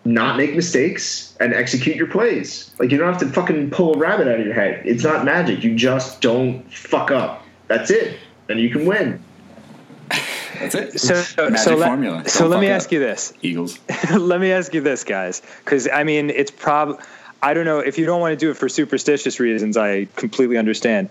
[0.05, 2.71] not make mistakes and execute your plays.
[2.79, 4.83] Like you don't have to fucking pull a rabbit out of your head.
[4.85, 5.65] It's not magic.
[5.65, 7.45] You just don't fuck up.
[7.69, 8.19] That's it.
[8.49, 9.23] And you can win.
[10.59, 11.01] That's it.
[11.01, 11.15] so
[11.51, 12.29] Magic so let, formula.
[12.29, 12.93] so Don't let me fuck ask up.
[12.93, 13.33] you this.
[13.43, 13.79] Eagles.
[14.15, 17.01] let me ask you this, guys, because I mean, it's prob.
[17.43, 19.77] I don't know if you don't want to do it for superstitious reasons.
[19.77, 21.11] I completely understand.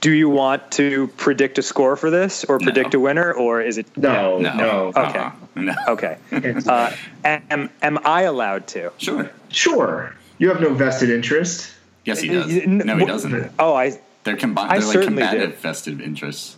[0.00, 3.00] Do you want to predict a score for this, or predict No.
[3.00, 4.54] a winner, or is it No, No.
[4.54, 4.92] no.
[4.96, 5.18] Okay.
[5.18, 5.32] Uh-uh.
[5.56, 5.74] No.
[5.88, 6.18] Okay.
[6.66, 6.92] Uh,
[7.24, 8.92] am am I allowed to?
[8.98, 9.30] Sure.
[9.48, 10.14] Sure.
[10.38, 11.72] You have no vested interest.
[12.04, 12.46] Yes, he does.
[12.66, 13.50] No, he doesn't.
[13.58, 14.70] Oh, I They're combined.
[14.70, 15.58] I They're like certainly combative did.
[15.58, 16.56] vested interests.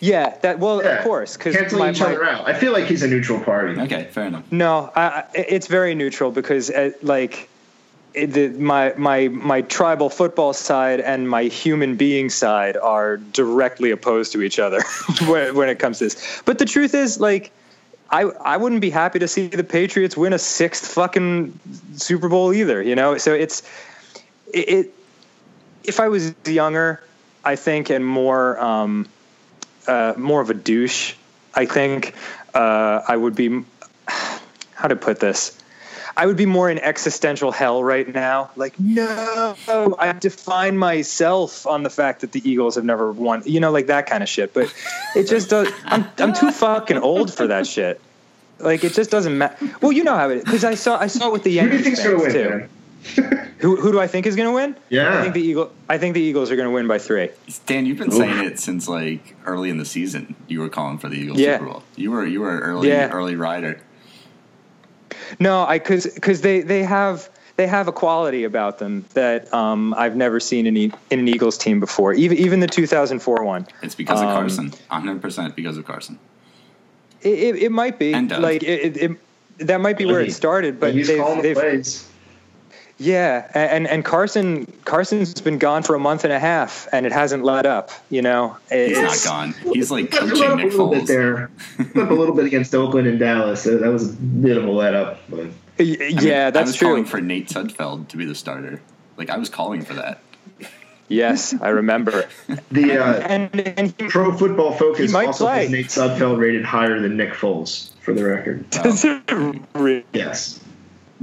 [0.00, 0.34] yeah.
[0.42, 0.98] That well, Yeah.
[0.98, 2.46] of course, because Cancel each other out.
[2.46, 3.80] I feel like he's a neutral party.
[3.80, 4.44] Okay, fair enough.
[4.52, 7.48] No, I, I, it's very neutral because uh, like
[8.14, 14.42] my my my tribal football side and my human being side are directly opposed to
[14.42, 14.82] each other
[15.26, 16.42] when, when it comes to this.
[16.44, 17.50] But the truth is, like,
[18.10, 21.58] I I wouldn't be happy to see the Patriots win a sixth fucking
[21.96, 22.82] Super Bowl either.
[22.82, 23.62] You know, so it's
[24.52, 24.68] it.
[24.68, 24.94] it
[25.82, 27.02] if I was younger,
[27.44, 29.06] I think, and more um,
[29.86, 31.14] uh, more of a douche,
[31.54, 32.14] I think
[32.54, 33.64] uh, I would be.
[34.74, 35.58] How to put this?
[36.16, 38.50] I would be more in existential hell right now.
[38.56, 39.56] Like, no,
[39.98, 43.42] I define myself on the fact that the Eagles have never won.
[43.44, 44.54] You know, like that kind of shit.
[44.54, 44.72] But
[45.16, 45.68] it just does.
[45.84, 48.00] I'm I'm too fucking old for that shit.
[48.60, 49.68] Like, it just doesn't matter.
[49.80, 51.68] Well, you know how it is because I saw I saw it with the Who
[51.68, 52.68] do you Yankees think's gonna win, too.
[53.58, 54.76] Who who do I think is going to win?
[54.88, 55.18] Yeah.
[55.18, 55.72] I think the Eagle.
[55.88, 57.30] I think the Eagles are going to win by three.
[57.66, 58.14] Dan, you've been Oof.
[58.18, 60.34] saying it since like early in the season.
[60.48, 61.58] You were calling for the Eagles Yeah.
[61.58, 61.82] Super Bowl.
[61.96, 63.10] You were you were an early Yeah.
[63.10, 63.80] early rider.
[65.40, 69.94] No, I because because they they have they have a quality about them that um,
[69.94, 72.12] I've never seen in, e- in an Eagles team before.
[72.14, 73.66] Even even the 2004 one.
[73.82, 74.70] It's because of Um, Carson.
[74.88, 76.18] 100 percent because of Carson.
[77.22, 78.42] It, it, it might be And Doug.
[78.42, 81.42] like it, it, it that might be where it started, but he's they've, calling the
[81.42, 82.08] they've plays.
[82.98, 87.12] Yeah, and and Carson Carson's been gone for a month and a half, and it
[87.12, 87.90] hasn't let up.
[88.10, 89.54] You know, It- He's not gone.
[89.72, 91.06] He's like Let coaching up a Nick little bit Foles.
[91.08, 91.50] there.
[92.02, 93.64] Up a little bit against Oakland and Dallas.
[93.64, 95.18] That that was a bit of a let up.
[95.28, 95.46] But
[95.78, 96.88] Y- I mean, yeah, I that's was true.
[96.88, 98.80] calling for Nate Sudfeld to be the starter.
[99.16, 100.20] Like I was calling for that.
[101.08, 102.26] yes, I remember.
[102.70, 105.62] the uh, and and he Pro Football Focus might also play.
[105.62, 108.64] has Nate Sudfeld rated higher than Nick Foles, for the record.
[108.72, 110.02] Wow.
[110.12, 110.60] Yes.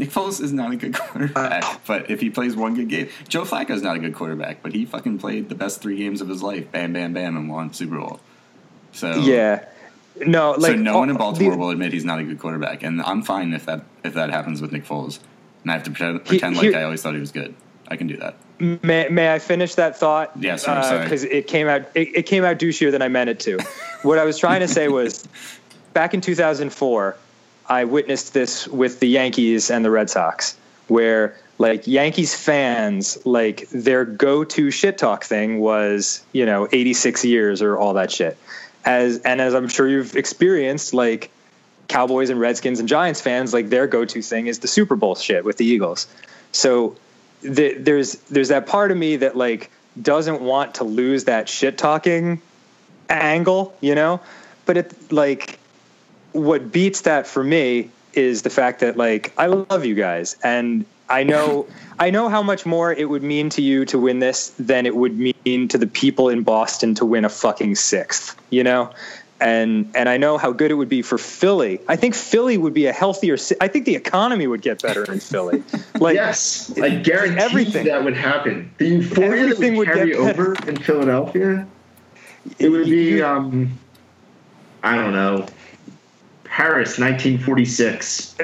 [0.02, 3.08] Nick Foles is not a good quarterback, Uh, but if he plays one good game,
[3.30, 6.28] Joe Flacco's not a good quarterback, but he fucking played the best three games of
[6.28, 8.20] his life, bam, bam, bam, and won Super Bowl.
[8.94, 9.66] So yeah,
[10.26, 12.40] no, like so no one in oh, Baltimore the- will admit he's not a good
[12.40, 15.20] quarterback, and I'm fine if that if that happens with Nick Foles,
[15.62, 17.54] and I have to pretend, He- like I always thought he was good.
[17.88, 18.38] I can do that.
[18.58, 20.32] May, may I finish that thought?
[20.36, 20.84] Yes, yeah, sorry.
[20.84, 21.04] sorry.
[21.04, 23.60] Because it came out it, it came out douchier than I meant it to.
[24.02, 25.28] what I was trying to say was,
[25.94, 27.16] back in 2004,
[27.72, 30.58] I witnessed this with the Yankees and the Red Sox,
[30.90, 37.62] where like Yankees fans, like their go-to shit talk thing was, you know, 86 years
[37.62, 38.38] or all that shit.
[38.84, 41.32] As and as I'm sure you've experienced, like
[41.88, 45.46] Cowboys and Redskins and Giants fans, like their go-to thing is the Super Bowl shit
[45.46, 46.08] with the Eagles.
[46.52, 46.98] So
[47.42, 51.78] the, there's there's that part of me that like doesn't want to lose that shit
[51.78, 52.42] talking
[53.10, 54.20] angle, you know.
[54.66, 55.58] But it like
[56.34, 60.86] what beats that for me is the fact that like I love you guys and
[61.10, 61.68] I know
[62.00, 64.96] I know how much more it would mean to you to win this than it
[64.96, 68.92] would mean to the people in Boston to win a fucking sixth, you know?
[69.40, 71.80] And and I know how good it would be for Philly.
[71.88, 75.20] I think Philly would be a healthier I think the economy would get better in
[75.20, 75.64] Philly.
[76.00, 77.86] Like yes, I guarantee everything.
[77.86, 78.72] that would happen.
[78.80, 81.68] The euphoria Everything that would would carry get over in Philadelphia,
[82.58, 83.78] it would be, um,
[84.82, 85.46] I don't know,
[86.52, 88.36] Paris, 1946.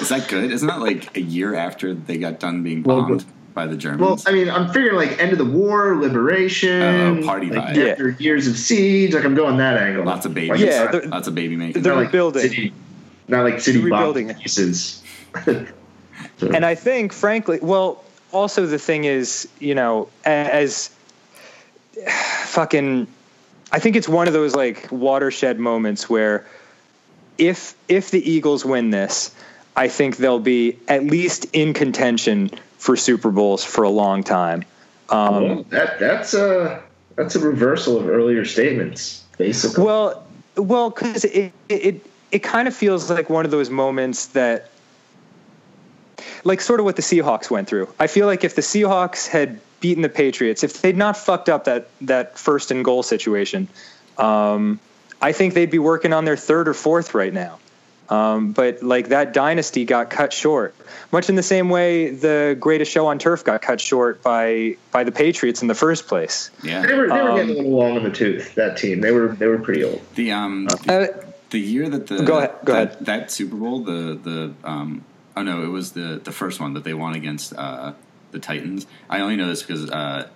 [0.00, 0.50] Is that good?
[0.50, 4.00] Isn't that like a year after they got done being Well, bombed by the Germans?
[4.00, 7.76] Well, I mean, I'm figuring like end of the war, liberation, Oh, oh party like
[7.76, 7.90] vibe.
[7.92, 9.12] after years of siege.
[9.12, 10.02] Like I'm going that angle.
[10.06, 10.62] lots of babies.
[10.62, 11.82] Yeah, it's lots of baby making.
[11.82, 12.40] they're not like building.
[12.42, 12.72] City,
[13.28, 14.32] not like city rebuilding.
[14.34, 15.04] pieces.
[15.44, 18.02] and I think, frankly, well,
[18.32, 20.90] also the thing is, you know, as
[22.46, 23.06] fucking,
[23.72, 26.46] I think it's one of those like watershed moments where
[27.40, 29.34] if if the Eagles win this,
[29.74, 34.64] I think they'll be at least in contention for Super Bowls for a long time.
[35.08, 36.82] Um, Well, that that's a
[37.16, 39.84] that's a reversal of earlier statements, basically.
[39.84, 40.22] Well,
[40.56, 44.70] well, because it it it kind of feels like one of those moments that,
[46.44, 47.92] like, sort of what the Seahawks went through.
[47.98, 51.64] I feel like if the Seahawks had beaten the Patriots, if they'd not fucked up
[51.64, 53.66] that that first and goal situation,
[54.18, 54.78] um,
[55.20, 57.58] I think they'd be working on their third or fourth right now.
[58.08, 60.74] Um, but like that dynasty got cut short,
[61.12, 65.04] much in the same way the greatest show on turf got cut short by by
[65.04, 66.50] the Patriots in the first place.
[66.64, 66.84] yeah.
[66.84, 68.56] they were they were um, getting a little long in the tooth.
[68.56, 70.02] That team, they were they were pretty old.
[70.16, 71.06] The um Uh,
[71.50, 73.06] the year that the Go ahead, go that, ahead.
[73.06, 75.04] that Super Bowl the the um
[75.36, 77.92] Oh no, it was the the first one that they won against uh,
[78.32, 78.86] the Titans.
[79.08, 80.28] I only know this because uh,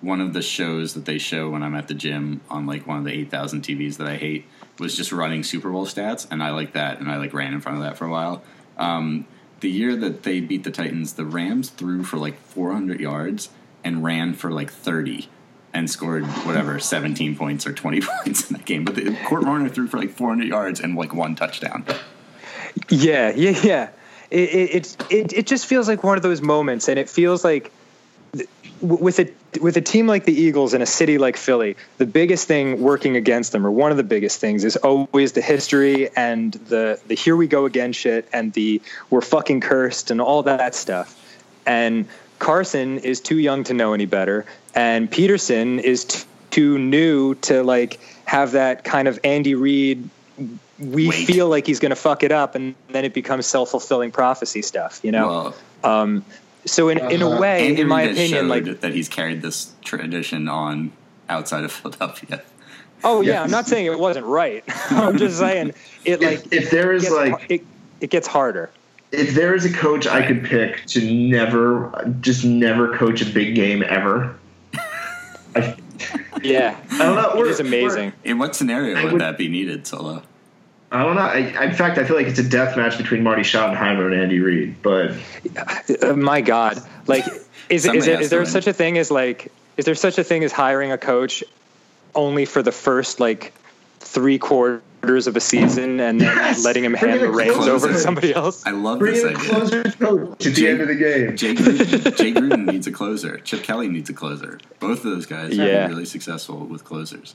[0.00, 2.98] one of the shows that they show when I'm at the gym on like one
[2.98, 4.46] of the eight thousand TVs that I hate
[4.78, 7.60] was just running Super Bowl stats, and I like that, and I like ran in
[7.60, 8.42] front of that for a while.
[8.76, 9.26] Um,
[9.60, 13.50] the year that they beat the Titans, the Rams threw for like 400 yards
[13.82, 15.28] and ran for like 30
[15.74, 18.84] and scored whatever 17 points or 20 points in that game.
[18.84, 21.84] But the Kurt Warner threw for like 400 yards and like one touchdown.
[22.88, 23.88] Yeah, yeah, yeah.
[24.30, 27.72] It, it it it just feels like one of those moments, and it feels like
[28.80, 32.46] with a with a team like the Eagles in a city like Philly, the biggest
[32.46, 36.52] thing working against them, or one of the biggest things, is always the history and
[36.52, 40.74] the the here we go again shit, and the we're fucking cursed and all that
[40.74, 41.14] stuff.
[41.66, 42.06] And
[42.38, 47.62] Carson is too young to know any better, and Pederson is t- too new to
[47.62, 50.08] like have that kind of Andy Reid.
[50.78, 51.26] We Wait.
[51.26, 54.62] feel like he's going to fuck it up, and then it becomes self fulfilling prophecy
[54.62, 55.26] stuff, you know.
[55.26, 55.54] Well,
[55.84, 56.24] Um,
[56.70, 57.40] so in in a Uh-huh.
[57.40, 60.92] way, Andy in my has opinion, like that he's carried this tradition on
[61.28, 62.42] outside of Philadelphia.
[63.04, 63.42] oh yeah, Yeah.
[63.42, 64.64] I'm not saying it wasn't right.
[64.90, 65.72] I'm just saying
[66.04, 67.62] it like if, if there is gets, like it,
[68.00, 68.70] it gets harder.
[69.12, 73.54] if there is a coach I could pick to never just never coach a big
[73.54, 74.36] game ever,
[75.56, 75.74] I,
[76.42, 77.30] Yeah, I don't know.
[77.30, 78.12] it We're- is amazing.
[78.24, 80.22] In what scenario would, would- that be needed, Solo?
[80.90, 81.20] I don't know.
[81.22, 84.40] I, in fact, I feel like it's a death match between Marty Schottenheimer and Andy
[84.40, 84.80] Reid.
[84.82, 85.12] But
[86.02, 87.26] Uh, my God, like
[87.68, 90.16] is is, it, has is to there such a thing as like is there such
[90.18, 91.44] a thing as hiring a coach
[92.14, 93.52] only for the first like
[94.00, 96.64] three quarters of a season and then Yes!
[96.64, 98.64] letting him hand the reins over to somebody else?
[98.66, 99.36] I love bring this idea.
[99.38, 101.36] closer coach at the Jake- end of the game.
[101.36, 103.38] Jay Gruden, Jay Gruden needs a closer.
[103.40, 104.58] Chip Kelly needs a closer.
[104.80, 105.82] Both of those guys have Yeah.
[105.82, 107.34] been really successful with closers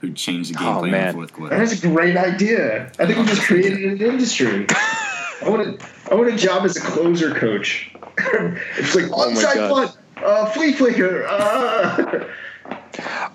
[0.00, 1.00] who changed the game Oh, plan man.
[1.00, 1.56] in the fourth quarter.
[1.56, 2.90] That is a great idea.
[2.98, 4.66] I think we just created an industry.
[4.70, 7.90] I want a, I want a job as a closer coach.
[8.18, 9.70] it's like Oh my onside God.
[9.72, 11.26] punt, uh, flea flicker.
[11.26, 12.24] Uh.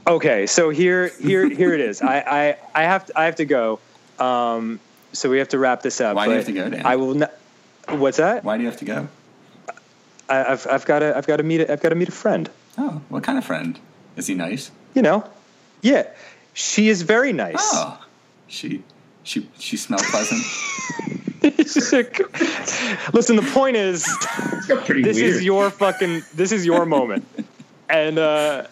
[0.07, 2.01] Okay, so here here here it is.
[2.01, 3.79] I I, I have to, I have to go.
[4.19, 4.79] Um,
[5.13, 6.15] so we have to wrap this up.
[6.15, 6.85] Why do you have to go, Dan?
[6.85, 7.33] I will not.
[7.89, 8.43] What's that?
[8.43, 9.07] Why do you have to go?
[10.29, 12.13] I, I've I've got to I've got to meet a, I've got to meet a
[12.13, 12.49] friend.
[12.77, 13.79] Oh, what kind of friend?
[14.15, 14.71] Is he nice?
[14.93, 15.27] You know,
[15.81, 16.07] yeah,
[16.55, 17.55] she is very nice.
[17.59, 18.03] Oh,
[18.47, 18.81] she
[19.23, 20.41] she she smells pleasant.
[23.13, 24.03] Listen, the point is,
[24.53, 25.35] It's got pretty this weird.
[25.35, 27.27] is your fucking, this is your moment,
[27.87, 28.65] and uh,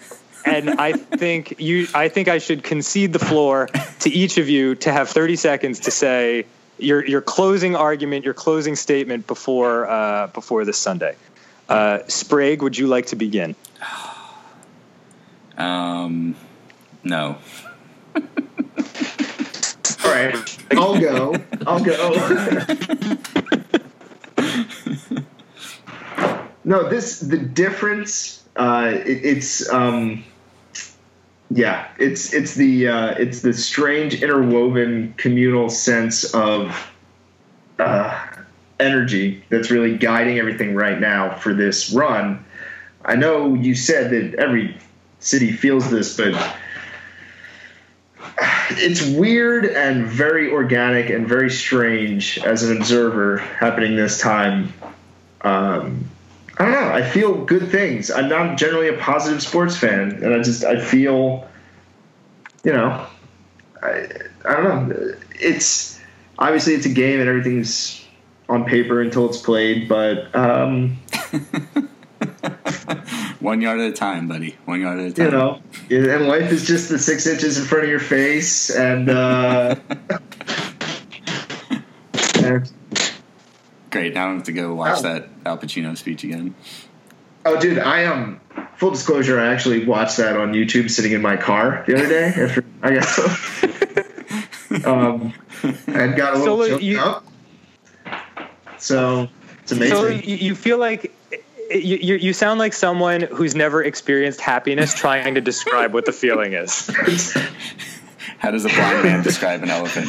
[0.45, 3.67] and I think you, I think I should concede the floor
[3.99, 6.45] to each of you to have thirty seconds to say
[6.79, 11.15] your your closing argument, your closing statement before uh, before this Sunday.
[11.69, 13.55] Uh, Sprague, would you like to begin?
[15.55, 16.35] Um,
[17.03, 17.37] no.
[20.05, 20.35] All right,
[20.71, 21.35] I'll go.
[21.65, 22.19] I'll go.
[26.63, 28.43] no, this the difference.
[28.55, 30.23] Uh, it, it's um,
[31.49, 36.91] yeah, it's it's the uh, it's the strange interwoven communal sense of
[37.79, 38.27] uh,
[38.79, 42.43] energy that's really guiding everything right now for this run.
[43.05, 44.77] I know you said that every
[45.19, 46.33] city feels this, but
[48.71, 54.73] it's weird and very organic and very strange as an observer happening this time.
[55.41, 56.09] Um,
[56.57, 56.93] I don't know.
[56.93, 58.11] I feel good things.
[58.11, 61.47] I'm not generally a positive sports fan, and I just I feel,
[62.63, 63.05] you know,
[63.81, 64.07] I
[64.45, 65.15] I don't know.
[65.39, 65.99] It's
[66.37, 68.05] obviously it's a game and everything's
[68.49, 70.97] on paper until it's played, but um,
[73.43, 74.55] One yard at a time, buddy.
[74.65, 75.61] One yard at a time.
[75.89, 79.09] you know, and life is just the six inches in front of your face, and.
[79.09, 79.75] Uh,
[82.43, 82.71] and
[83.91, 84.13] Great.
[84.13, 85.01] Now I have to go watch Oh.
[85.03, 86.55] that Al Pacino speech again.
[87.45, 88.39] Oh, dude, I um.
[88.77, 92.23] Full disclosure, I actually watched that on YouTube sitting in my car the other day
[92.25, 93.05] after I got.
[94.87, 95.31] um,
[95.87, 97.23] and got a little So, choked you- up.
[98.79, 99.29] So
[99.61, 99.95] it's amazing.
[99.97, 101.13] So you, you feel like
[101.71, 106.11] you, you you sound like someone who's never experienced happiness trying to describe what the
[106.13, 106.87] feeling is.
[108.39, 110.07] How does a blind man describe an elephant?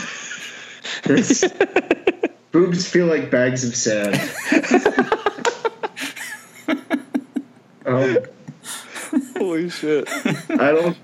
[1.08, 1.44] It's-
[2.52, 4.14] boobs feel like bags of sand.
[7.86, 8.18] um,
[9.36, 10.08] Holy shit!
[10.50, 10.96] I don't.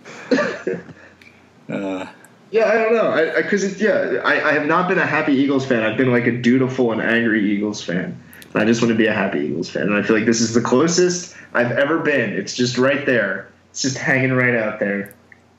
[1.68, 2.06] Uh,
[2.50, 3.32] Yeah, I don't know.
[3.36, 5.82] Because it yeah, I, I have not been a happy Eagles fan.
[5.84, 8.20] I've been like a dutiful and angry Eagles fan.
[8.52, 9.82] And I just want to be a happy Eagles fan.
[9.84, 12.30] And I feel like this is the closest I've ever been.
[12.32, 13.48] It's just right there.
[13.70, 15.14] It's just hanging right out there.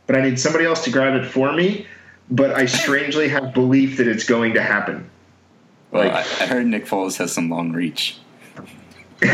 [0.07, 1.85] But I need somebody else to grab it for me.
[2.29, 5.09] But I strangely have belief that it's going to happen.
[5.91, 8.17] Well, Like- I, I heard Nick Foles has some long reach.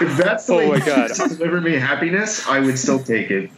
[0.00, 1.08] If that's the Oh way my you God.
[1.14, 3.50] to deliver me happiness, I would still take it.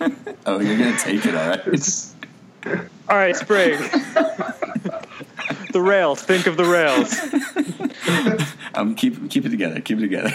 [0.46, 2.84] Oh, you're gonna take it, all right?
[3.10, 3.78] It's, All right, Spring.
[5.72, 6.22] the rails.
[6.22, 7.14] Think of the rails.
[8.72, 9.80] Um, keep keep it together.
[9.80, 10.32] Keep it together.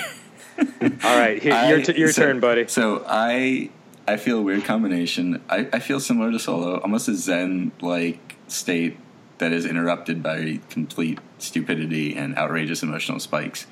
[1.05, 2.67] All right, here, your, I- t- your so- turn, buddy.
[2.67, 3.69] So I
[4.07, 5.41] I feel a weird combination.
[5.49, 8.97] I, I feel similar to Solo, almost a Zen like state
[9.37, 13.67] that is interrupted by complete stupidity and outrageous emotional spikes.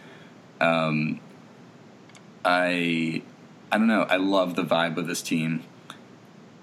[0.61, 1.19] Um,
[2.45, 3.21] I
[3.69, 4.03] I don't know.
[4.03, 5.61] I love the vibe of this team.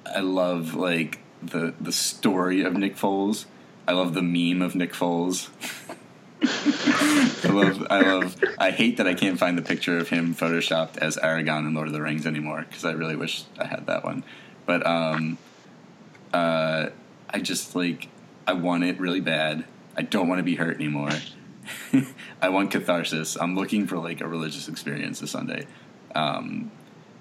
[0.07, 3.47] I love like the the story of Nick Foles.
[3.86, 5.49] I love the meme of Nick Foles.
[6.43, 10.97] I love, I love, I hate that I can't find the picture of him photoshopped
[10.99, 14.05] as Aragorn in Lord of the Rings anymore because I really wish I had that
[14.05, 14.24] one.
[14.64, 15.38] But um,
[16.32, 16.91] uh,
[17.28, 18.09] I just like,
[18.47, 19.64] I want it really bad.
[19.97, 21.11] I don't want to be hurt anymore.
[22.43, 23.36] I want catharsis.
[23.36, 25.66] I'm looking for like a religious experience this Sunday,
[26.14, 26.70] um,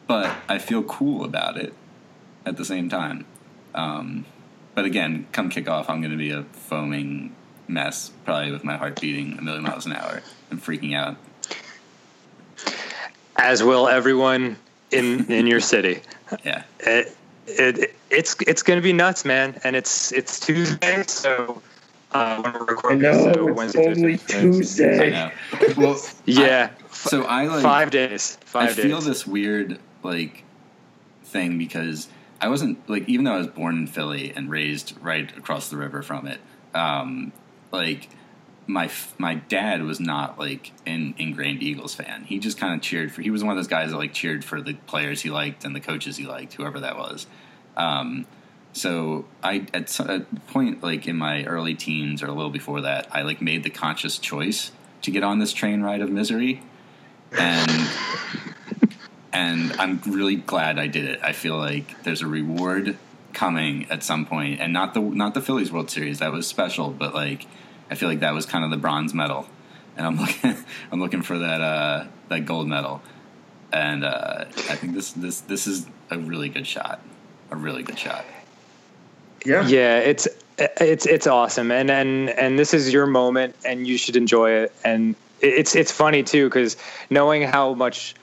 [0.08, 1.74] but I feel cool about it
[2.46, 3.26] at the same time.
[3.76, 4.26] Um,
[4.76, 7.36] but again, come kickoff, I'm going to be a foaming
[7.68, 11.18] mess, probably with my heart beating a million miles an hour and freaking out.
[13.36, 14.58] As will everyone
[14.92, 16.02] in in your city.
[16.46, 17.18] Yeah, It,
[17.48, 19.60] it it's it's going to be nuts, man.
[19.64, 21.60] And it's it's Tuesday, so
[22.12, 25.08] uh, when we're recording, so Wednesday, Thursday.
[25.08, 25.32] I know.
[25.76, 28.38] Well, Yeah, so I like five days.
[28.42, 30.44] Five I feel this weird like
[31.24, 32.10] thing because
[32.42, 35.78] I wasn't like even though I was born in Philly and raised right across the
[35.78, 36.40] river from it,
[36.74, 37.32] um,
[37.72, 38.10] like
[38.68, 42.24] my my dad was not like an ingrained Eagles fan.
[42.24, 43.22] He just kind of cheered for.
[43.22, 45.76] He was one of those guys that like cheered for the players he liked and
[45.76, 47.28] the coaches he liked, whoever that was.
[47.76, 48.26] Um,
[48.72, 52.82] so I at at a point like in my early teens or a little before
[52.82, 54.72] that, I like made the conscious choice
[55.02, 56.62] to get on this train ride of misery,
[57.32, 57.90] and
[59.34, 61.20] and I'm really glad I did it.
[61.24, 62.98] I feel like there's a reward
[63.34, 66.20] coming at some point, and not the not the Phillies World Series.
[66.20, 67.46] That was special, but like
[67.90, 69.48] I feel like that was kind of the bronze medal,
[69.98, 70.56] and I'm looking
[70.92, 73.02] I'm looking for that uh, that gold medal,
[73.72, 77.02] and uh, I think this this this is a really good shot,
[77.52, 78.26] a really good shot.
[79.46, 79.66] yeah.
[79.68, 80.28] yeah it's
[80.60, 81.72] it's it's awesome.
[81.72, 84.74] And and and this is your moment and you should enjoy it.
[84.84, 86.78] And it's it's funny too because
[87.10, 88.16] knowing how much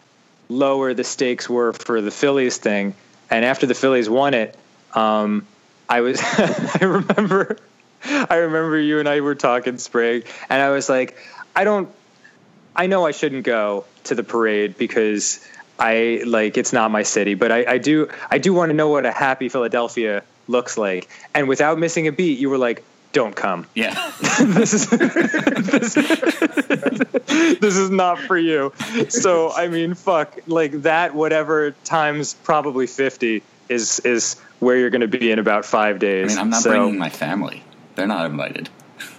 [0.49, 2.95] lower the stakes were for the phillies thing
[3.31, 4.57] and after the phillies won it
[4.95, 5.47] um
[5.89, 7.57] i was i remember
[8.05, 11.17] i remember you and i were talking sprague and i was like
[11.55, 11.89] i don't
[12.75, 15.45] i know i shouldn't go to the parade because
[15.79, 18.89] I like it's not my city, but I, I do I do want to know
[18.89, 21.09] what a happy Philadelphia looks like.
[21.35, 22.83] And without missing a beat, you were like,
[23.17, 23.67] "Don't come.
[23.75, 23.95] Yeah,
[24.43, 25.95] this is this,
[27.61, 28.75] this is not for you."
[29.09, 31.15] So I mean, fuck, like that.
[31.15, 36.27] Whatever times probably fifty is is where you're going to be in about five days.
[36.27, 37.63] I mean I'm not so, bringing my family;
[37.95, 38.69] they're not invited.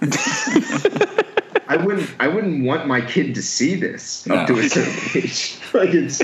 [1.70, 2.08] I wouldn't.
[2.20, 4.36] I wouldn't want my kid to see this No.
[4.36, 5.58] up to a certain age.
[5.74, 6.20] like it's.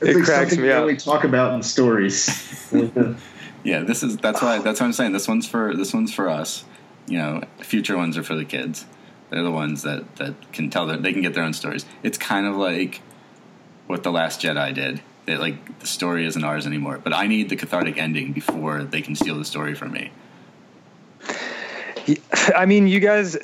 [0.00, 0.82] It's It like cracks something me up.
[0.82, 2.70] only talk about in stories.
[3.66, 4.62] Yeah, this is that's why oh.
[4.62, 5.10] that's what I'm saying.
[5.10, 6.64] This one's for this one's for us.
[7.08, 8.86] You know, future ones are for the kids.
[9.28, 11.84] They're the ones that that can tell their they can get their own stories.
[12.04, 13.00] It's kind of like
[13.88, 15.02] what the Last Jedi did.
[15.26, 16.98] That like the story isn't ours anymore.
[17.02, 20.12] But I need the cathartic ending before they can steal the story from me.
[22.54, 23.36] I mean, you guys,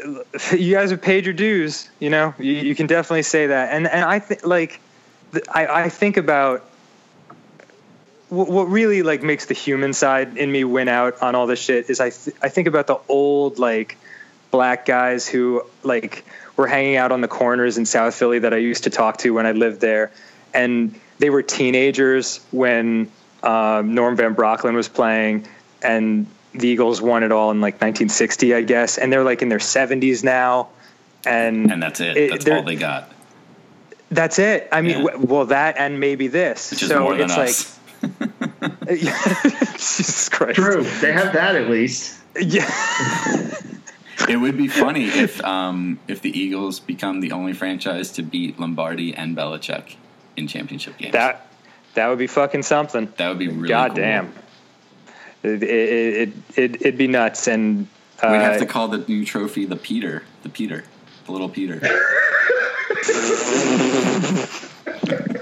[0.52, 1.90] you guys have paid your dues.
[1.98, 3.72] You know, you, you can definitely say that.
[3.72, 4.80] And and I think like,
[5.52, 6.64] I I think about
[8.32, 11.60] what, what really like makes the human side in me win out on all this
[11.60, 13.96] shit is I th- I think about the old like
[14.50, 16.24] black guys who like
[16.56, 19.30] were hanging out on the corners in South Philly that I used to talk to
[19.34, 20.10] when I lived there,
[20.54, 23.10] and they were teenagers when
[23.42, 25.46] um, Norm Van Brocklin was playing,
[25.82, 29.48] and the Eagles won it all in like 1960, I guess, and they're like in
[29.48, 30.68] their 70s now,
[31.26, 32.16] and And that's it.
[32.16, 33.10] It- that's all they got.
[34.10, 34.68] that's it.
[34.70, 35.04] I mean, Yeah.
[35.12, 36.70] w- well, that and maybe this.
[36.70, 37.38] Which is so more than it's us.
[37.38, 37.81] like,
[38.88, 40.56] Jesus Christ.
[40.56, 40.84] True.
[41.00, 42.20] They have that at least.
[42.40, 42.68] Yeah.
[44.28, 48.58] it would be funny if um, if the Eagles become the only franchise to beat
[48.58, 49.96] Lombardi and Belichick
[50.36, 51.12] in championship games.
[51.12, 51.46] that
[51.94, 53.12] that would be fucking something.
[53.16, 53.96] that would be really God cool.
[53.96, 54.32] damn.
[55.42, 57.48] It, it, it, it, it'd be nuts.
[57.48, 57.88] And
[58.22, 60.84] uh, We'd have to call the new trophy the Peter, the Peter,
[61.26, 61.80] the little Peter.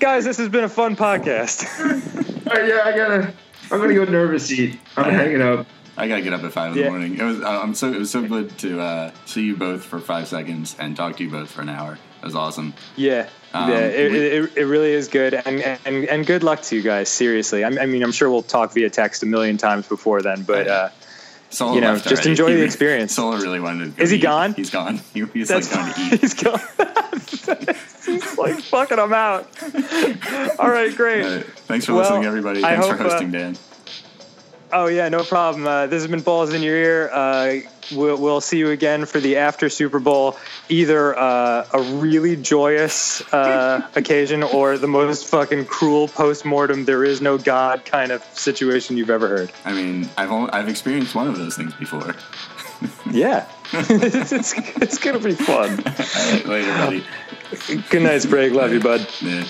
[0.00, 1.68] Guys, this has been a fun podcast.
[2.50, 3.32] All right, yeah, I gotta.
[3.70, 4.80] I'm gonna go nervous seat.
[4.96, 5.66] I'm hanging up.
[5.96, 6.84] I gotta get up at five in Yeah.
[6.84, 7.18] the morning.
[7.18, 7.40] It was.
[7.42, 7.92] Uh, I'm so.
[7.92, 11.24] It was so good to uh, see you both for five seconds and talk to
[11.24, 11.98] you both for an hour.
[12.22, 12.74] It was awesome.
[12.96, 16.62] Yeah, Um, yeah, it, we- it, it really is good, and, and and good luck
[16.62, 17.08] to you guys.
[17.08, 20.22] Seriously, I mean, I mean, I'm sure we'll talk via text a million times before
[20.22, 20.88] then, but uh,
[21.50, 22.30] Solo You know, just already.
[22.30, 23.12] enjoy He the experience.
[23.12, 23.96] Solo really wanted to.
[23.98, 24.22] Go Is he eat.
[24.22, 24.54] gone?
[24.54, 25.00] He's gone.
[25.14, 26.20] He, he's that's like going to eat.
[26.20, 26.60] he's going.
[28.06, 28.98] he's like fucking.
[28.98, 29.48] I'm out.
[30.58, 31.24] All right, great.
[31.24, 32.60] Uh, thanks for Well, listening, everybody.
[32.62, 33.56] Thanks for hope, uh, hosting, Dan.
[34.72, 35.66] Oh yeah, no problem.
[35.66, 37.10] Uh, this has been balls in your ear.
[37.12, 37.56] Uh,
[37.92, 40.36] we'll, we'll see you again for the after Super Bowl,
[40.68, 46.84] either uh, a really joyous uh, occasion or the most fucking cruel post mortem.
[46.84, 49.52] There is no God kind of situation you've ever heard.
[49.64, 52.14] I mean, I've only, I've experienced one of those things before.
[53.10, 55.80] Yeah, it's, it's it's gonna be fun.
[55.86, 57.04] All right, later, buddy.
[57.90, 58.52] Good night, Sprague.
[58.52, 59.06] Love you, bud.
[59.20, 59.44] Yeah.